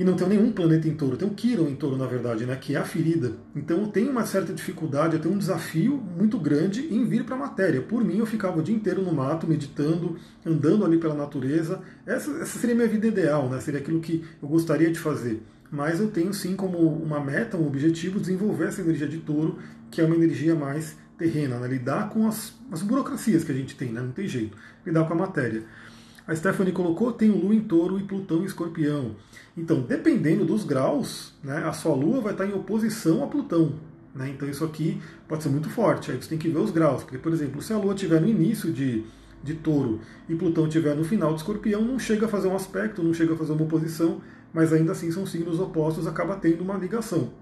E 0.00 0.04
não 0.04 0.14
tenho 0.14 0.30
nenhum 0.30 0.50
planeta 0.50 0.88
em 0.88 0.94
touro, 0.94 1.14
tenho 1.14 1.30
Quiron 1.34 1.68
em 1.68 1.76
touro, 1.76 1.94
na 1.94 2.06
verdade, 2.06 2.46
né, 2.46 2.56
que 2.56 2.74
é 2.74 2.78
a 2.78 2.84
ferida. 2.84 3.34
Então 3.54 3.82
eu 3.82 3.88
tenho 3.88 4.10
uma 4.10 4.24
certa 4.24 4.50
dificuldade, 4.50 5.16
eu 5.16 5.20
tenho 5.20 5.34
um 5.34 5.36
desafio 5.36 6.02
muito 6.16 6.38
grande 6.38 6.86
em 6.90 7.04
vir 7.04 7.22
para 7.22 7.34
a 7.36 7.38
matéria. 7.38 7.82
Por 7.82 8.02
mim, 8.02 8.16
eu 8.16 8.24
ficava 8.24 8.58
o 8.58 8.62
dia 8.62 8.74
inteiro 8.74 9.02
no 9.02 9.12
mato, 9.12 9.46
meditando, 9.46 10.16
andando 10.42 10.86
ali 10.86 10.96
pela 10.96 11.14
natureza. 11.14 11.82
Essa, 12.06 12.30
essa 12.40 12.58
seria 12.58 12.74
a 12.74 12.78
minha 12.78 12.88
vida 12.88 13.08
ideal, 13.08 13.50
né, 13.50 13.60
seria 13.60 13.78
aquilo 13.78 14.00
que 14.00 14.24
eu 14.42 14.48
gostaria 14.48 14.90
de 14.90 14.98
fazer. 14.98 15.42
Mas 15.70 16.00
eu 16.00 16.08
tenho 16.10 16.32
sim 16.32 16.56
como 16.56 16.78
uma 16.78 17.20
meta, 17.20 17.58
um 17.58 17.66
objetivo, 17.66 18.18
desenvolver 18.18 18.68
essa 18.68 18.80
energia 18.80 19.06
de 19.06 19.18
touro, 19.18 19.58
que 19.90 20.00
é 20.00 20.04
uma 20.06 20.16
energia 20.16 20.54
mais 20.54 20.96
terrena, 21.18 21.58
né, 21.58 21.68
lidar 21.68 22.08
com 22.08 22.26
as, 22.26 22.54
as 22.72 22.80
burocracias 22.80 23.44
que 23.44 23.52
a 23.52 23.54
gente 23.54 23.76
tem, 23.76 23.92
né, 23.92 24.00
não 24.00 24.12
tem 24.12 24.26
jeito, 24.26 24.56
lidar 24.86 25.04
com 25.04 25.12
a 25.12 25.16
matéria. 25.16 25.62
A 26.30 26.36
Stephanie 26.36 26.72
colocou, 26.72 27.12
tem 27.12 27.28
o 27.28 27.36
Lua 27.36 27.52
em 27.52 27.60
touro 27.60 27.98
e 27.98 28.04
Plutão 28.04 28.42
em 28.42 28.44
escorpião. 28.44 29.16
Então, 29.56 29.82
dependendo 29.82 30.44
dos 30.44 30.62
graus, 30.62 31.32
né, 31.42 31.56
a 31.66 31.72
sua 31.72 31.92
Lua 31.92 32.20
vai 32.20 32.30
estar 32.30 32.46
em 32.46 32.52
oposição 32.52 33.24
a 33.24 33.26
Plutão. 33.26 33.72
Né? 34.14 34.28
Então 34.28 34.48
isso 34.48 34.64
aqui 34.64 35.02
pode 35.26 35.42
ser 35.42 35.48
muito 35.48 35.68
forte. 35.68 36.12
Aí 36.12 36.22
você 36.22 36.28
tem 36.28 36.38
que 36.38 36.48
ver 36.48 36.60
os 36.60 36.70
graus. 36.70 37.02
Porque, 37.02 37.18
por 37.18 37.32
exemplo, 37.32 37.60
se 37.60 37.72
a 37.72 37.78
Lua 37.78 37.94
estiver 37.94 38.20
no 38.20 38.28
início 38.28 38.72
de, 38.72 39.02
de 39.42 39.54
touro 39.54 39.98
e 40.28 40.36
Plutão 40.36 40.68
estiver 40.68 40.94
no 40.94 41.02
final 41.02 41.32
de 41.32 41.40
escorpião, 41.40 41.82
não 41.82 41.98
chega 41.98 42.26
a 42.26 42.28
fazer 42.28 42.46
um 42.46 42.54
aspecto, 42.54 43.02
não 43.02 43.12
chega 43.12 43.34
a 43.34 43.36
fazer 43.36 43.50
uma 43.50 43.64
oposição, 43.64 44.20
mas 44.54 44.72
ainda 44.72 44.92
assim 44.92 45.10
são 45.10 45.26
signos 45.26 45.58
opostos, 45.58 46.06
acaba 46.06 46.36
tendo 46.36 46.62
uma 46.62 46.76
ligação. 46.76 47.32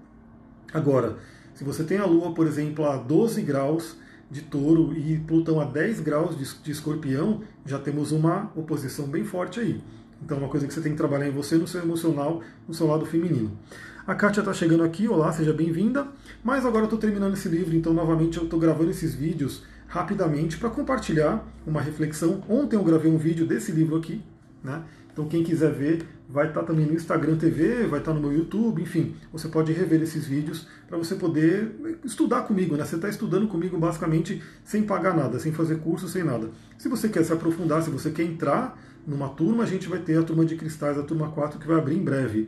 Agora, 0.73 1.19
se 1.53 1.63
você 1.63 1.83
tem 1.83 1.99
a 1.99 2.05
Lua, 2.07 2.33
por 2.33 2.47
exemplo, 2.47 2.87
a 2.87 2.97
12 2.97 3.39
graus 3.43 3.97
de 4.29 4.41
touro 4.41 4.93
e 4.97 5.17
Plutão 5.17 5.59
a 5.59 5.65
10 5.65 6.01
graus 6.01 6.37
de, 6.37 6.63
de 6.63 6.71
escorpião, 6.71 7.41
já 7.65 7.79
temos 7.79 8.11
uma 8.11 8.51
oposição 8.55 9.07
bem 9.07 9.23
forte 9.23 9.59
aí. 9.59 9.81
Então, 10.23 10.37
é 10.37 10.39
uma 10.41 10.49
coisa 10.49 10.67
que 10.67 10.73
você 10.73 10.81
tem 10.81 10.91
que 10.91 10.97
trabalhar 10.97 11.27
em 11.27 11.31
você, 11.31 11.55
no 11.55 11.67
seu 11.67 11.81
emocional, 11.81 12.41
no 12.67 12.73
seu 12.73 12.85
lado 12.85 13.05
feminino. 13.05 13.57
A 14.05 14.15
Kátia 14.15 14.41
está 14.41 14.51
chegando 14.51 14.83
aqui, 14.83 15.07
olá, 15.07 15.31
seja 15.31 15.53
bem-vinda. 15.53 16.07
Mas 16.43 16.65
agora 16.65 16.81
eu 16.81 16.85
estou 16.85 16.99
terminando 16.99 17.33
esse 17.33 17.47
livro, 17.47 17.75
então 17.75 17.93
novamente 17.93 18.37
eu 18.37 18.43
estou 18.43 18.59
gravando 18.59 18.91
esses 18.91 19.13
vídeos 19.13 19.63
rapidamente 19.87 20.57
para 20.57 20.69
compartilhar 20.69 21.45
uma 21.65 21.81
reflexão. 21.81 22.41
Ontem 22.49 22.75
eu 22.75 22.83
gravei 22.83 23.11
um 23.11 23.17
vídeo 23.17 23.45
desse 23.45 23.71
livro 23.71 23.95
aqui, 23.95 24.21
né? 24.63 24.83
Então 25.11 25.27
quem 25.27 25.43
quiser 25.43 25.71
ver, 25.71 26.05
vai 26.29 26.47
estar 26.47 26.59
tá 26.59 26.67
também 26.67 26.85
no 26.85 26.93
Instagram 26.93 27.37
TV, 27.37 27.87
vai 27.87 27.99
estar 27.99 28.11
tá 28.11 28.13
no 28.13 28.21
meu 28.21 28.31
YouTube, 28.31 28.83
enfim, 28.83 29.15
você 29.33 29.47
pode 29.47 29.73
rever 29.73 29.99
esses 30.03 30.27
vídeos 30.27 30.67
para 30.87 30.95
você 30.95 31.15
poder 31.15 31.99
estudar 32.05 32.43
comigo, 32.43 32.77
né? 32.77 32.85
Você 32.85 32.97
está 32.97 33.09
estudando 33.09 33.47
comigo 33.47 33.75
basicamente 33.79 34.39
sem 34.63 34.83
pagar 34.83 35.17
nada, 35.17 35.39
sem 35.39 35.51
fazer 35.51 35.79
curso, 35.79 36.07
sem 36.07 36.23
nada. 36.23 36.51
Se 36.77 36.87
você 36.87 37.09
quer 37.09 37.23
se 37.23 37.33
aprofundar, 37.33 37.81
se 37.81 37.89
você 37.89 38.11
quer 38.11 38.23
entrar 38.23 38.79
numa 39.07 39.29
turma, 39.29 39.63
a 39.63 39.65
gente 39.65 39.89
vai 39.89 39.97
ter 39.97 40.19
a 40.19 40.23
turma 40.23 40.45
de 40.45 40.55
cristais, 40.55 40.99
a 40.99 41.03
turma 41.03 41.31
4, 41.31 41.59
que 41.59 41.67
vai 41.67 41.79
abrir 41.79 41.95
em 41.95 42.03
breve. 42.03 42.47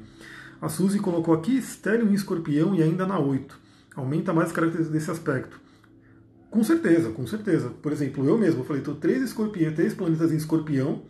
A 0.61 0.69
Suzy 0.69 0.99
colocou 0.99 1.33
aqui 1.33 1.57
estéreo 1.57 2.07
em 2.07 2.13
escorpião 2.13 2.75
e 2.75 2.83
ainda 2.83 3.07
na 3.07 3.17
8. 3.17 3.59
Aumenta 3.95 4.31
mais 4.31 4.49
as 4.49 4.53
características 4.53 4.93
desse 4.93 5.09
aspecto. 5.09 5.59
Com 6.51 6.63
certeza, 6.63 7.09
com 7.09 7.25
certeza. 7.25 7.69
Por 7.81 7.91
exemplo, 7.91 8.27
eu 8.27 8.37
mesmo, 8.37 8.61
eu 8.61 8.65
falei, 8.65 8.81
estou 8.81 8.93
três 8.93 9.23
escorpião, 9.23 9.73
três 9.73 9.95
planetas 9.95 10.31
em 10.31 10.35
escorpião, 10.35 11.01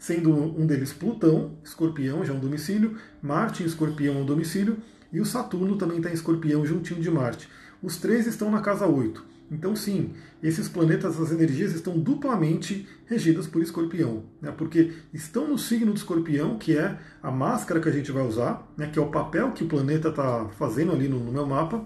sendo 0.00 0.32
um 0.32 0.66
deles 0.66 0.94
Plutão, 0.94 1.58
escorpião, 1.62 2.24
já 2.24 2.32
é 2.32 2.36
um 2.36 2.40
domicílio, 2.40 2.96
Marte 3.22 3.62
escorpião 3.62 4.22
um 4.22 4.24
domicílio, 4.24 4.78
e 5.12 5.20
o 5.20 5.26
Saturno 5.26 5.76
também 5.76 5.98
está 5.98 6.08
em 6.08 6.14
escorpião, 6.14 6.64
juntinho 6.64 7.02
de 7.02 7.10
Marte. 7.10 7.48
Os 7.82 7.98
três 7.98 8.26
estão 8.26 8.50
na 8.50 8.62
casa 8.62 8.86
8. 8.86 9.22
Então, 9.50 9.76
sim, 9.76 10.12
esses 10.42 10.68
planetas, 10.68 11.20
as 11.20 11.32
energias 11.32 11.74
estão 11.74 11.98
duplamente 11.98 12.88
regidas 13.04 13.46
por 13.46 13.60
escorpião, 13.60 14.24
né? 14.40 14.52
porque 14.52 14.92
estão 15.12 15.48
no 15.48 15.58
signo 15.58 15.92
do 15.92 15.96
escorpião, 15.96 16.56
que 16.56 16.78
é 16.78 16.96
a 17.22 17.30
máscara 17.30 17.80
que 17.80 17.88
a 17.88 17.92
gente 17.92 18.10
vai 18.10 18.26
usar, 18.26 18.66
né? 18.76 18.86
que 18.86 18.98
é 18.98 19.02
o 19.02 19.10
papel 19.10 19.52
que 19.52 19.64
o 19.64 19.68
planeta 19.68 20.08
está 20.08 20.48
fazendo 20.56 20.92
ali 20.92 21.08
no, 21.08 21.18
no, 21.18 21.32
meu 21.32 21.44
mapa, 21.46 21.84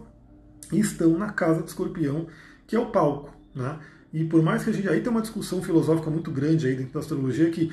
e 0.70 0.78
estão 0.78 1.18
na 1.18 1.30
casa 1.30 1.62
do 1.62 1.68
escorpião, 1.68 2.26
que 2.66 2.76
é 2.76 2.78
o 2.78 2.90
palco. 2.90 3.34
Né? 3.54 3.78
E 4.12 4.24
por 4.24 4.42
mais 4.42 4.62
que 4.62 4.70
a 4.70 4.72
gente. 4.72 4.88
Aí 4.88 5.00
tem 5.00 5.10
uma 5.10 5.22
discussão 5.22 5.62
filosófica 5.62 6.10
muito 6.10 6.30
grande 6.30 6.66
aí 6.66 6.76
dentro 6.76 6.92
da 6.92 7.00
astrologia 7.00 7.50
que 7.50 7.72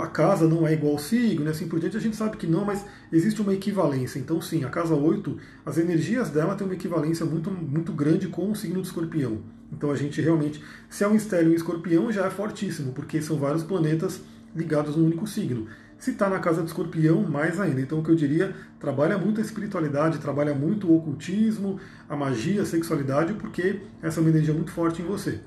a 0.00 0.06
casa 0.08 0.48
não 0.48 0.66
é 0.66 0.72
igual 0.72 0.94
ao 0.94 0.98
signo, 0.98 1.44
né, 1.44 1.50
assim 1.50 1.68
por 1.68 1.78
diante, 1.78 1.96
a 1.96 2.00
gente 2.00 2.16
sabe 2.16 2.36
que 2.36 2.46
não, 2.46 2.64
mas 2.64 2.84
existe 3.12 3.40
uma 3.40 3.54
equivalência. 3.54 4.18
Então, 4.18 4.40
sim, 4.40 4.64
a 4.64 4.68
casa 4.68 4.94
8, 4.94 5.38
as 5.64 5.78
energias 5.78 6.28
dela 6.30 6.56
têm 6.56 6.66
uma 6.66 6.74
equivalência 6.74 7.24
muito, 7.24 7.50
muito 7.50 7.92
grande 7.92 8.26
com 8.26 8.50
o 8.50 8.56
signo 8.56 8.80
do 8.80 8.86
escorpião. 8.86 9.38
Então, 9.72 9.90
a 9.90 9.96
gente 9.96 10.20
realmente, 10.20 10.62
se 10.90 11.04
é 11.04 11.08
um 11.08 11.14
estéreo 11.14 11.52
em 11.52 11.54
escorpião, 11.54 12.10
já 12.10 12.26
é 12.26 12.30
fortíssimo, 12.30 12.92
porque 12.92 13.22
são 13.22 13.36
vários 13.36 13.62
planetas 13.62 14.20
ligados 14.54 14.96
num 14.96 15.06
único 15.06 15.26
signo. 15.26 15.66
Se 15.98 16.10
está 16.10 16.28
na 16.28 16.38
casa 16.38 16.60
do 16.60 16.66
escorpião, 16.66 17.22
mais 17.22 17.58
ainda. 17.58 17.80
Então, 17.80 18.00
o 18.00 18.02
que 18.02 18.10
eu 18.10 18.14
diria, 18.14 18.54
trabalha 18.78 19.16
muito 19.16 19.40
a 19.40 19.44
espiritualidade, 19.44 20.18
trabalha 20.18 20.54
muito 20.54 20.86
o 20.88 20.96
ocultismo, 20.96 21.80
a 22.08 22.16
magia, 22.16 22.62
a 22.62 22.66
sexualidade, 22.66 23.34
porque 23.34 23.80
essa 24.02 24.20
é 24.20 24.20
uma 24.20 24.30
energia 24.30 24.52
muito 24.52 24.70
forte 24.72 25.00
em 25.00 25.04
você. 25.04 25.40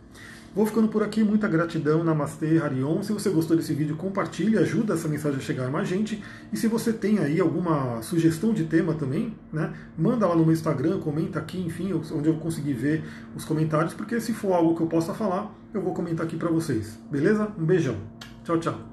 Vou 0.56 0.66
ficando 0.66 0.88
por 0.88 1.04
aqui, 1.04 1.24
muita 1.24 1.48
gratidão, 1.48 2.04
Namastê, 2.04 2.58
Harion. 2.58 3.04
Se 3.04 3.14
você 3.14 3.30
gostou 3.30 3.56
desse 3.56 3.74
vídeo, 3.74 3.96
compartilhe, 3.96 4.58
ajuda 4.58 4.96
essa 4.96 5.08
mensagem 5.08 5.38
a 5.38 5.42
chegar 5.42 5.68
a 5.68 5.70
mais 5.70 5.88
gente. 5.88 6.24
E 6.52 6.58
se 6.58 6.68
você 6.68 6.92
tem 6.92 7.20
aí 7.20 7.40
alguma 7.40 8.02
sugestão 8.02 8.54
de 8.54 8.66
tema 8.66 8.94
também, 8.94 9.36
né, 9.54 9.72
manda 9.98 10.28
lá 10.28 10.36
no 10.36 10.44
meu 10.44 10.54
Instagram, 10.54 11.00
comenta 11.00 11.40
aqui, 11.40 11.60
enfim, 11.60 11.94
onde 11.94 12.28
eu 12.28 12.36
conseguir 12.36 12.74
ver 12.74 13.04
os 13.36 13.46
comentários, 13.46 13.94
porque 13.94 14.20
se 14.20 14.34
for 14.34 14.54
algo 14.54 14.76
que 14.76 14.82
eu 14.82 14.88
possa 14.88 15.14
falar, 15.14 15.54
eu 15.74 15.82
vou 15.82 15.94
comentar 15.94 16.26
aqui 16.26 16.36
para 16.36 16.50
vocês. 16.50 17.00
Beleza? 17.12 17.52
Um 17.58 17.66
beijão. 17.66 17.96
Tchau, 18.44 18.60
tchau. 18.60 18.89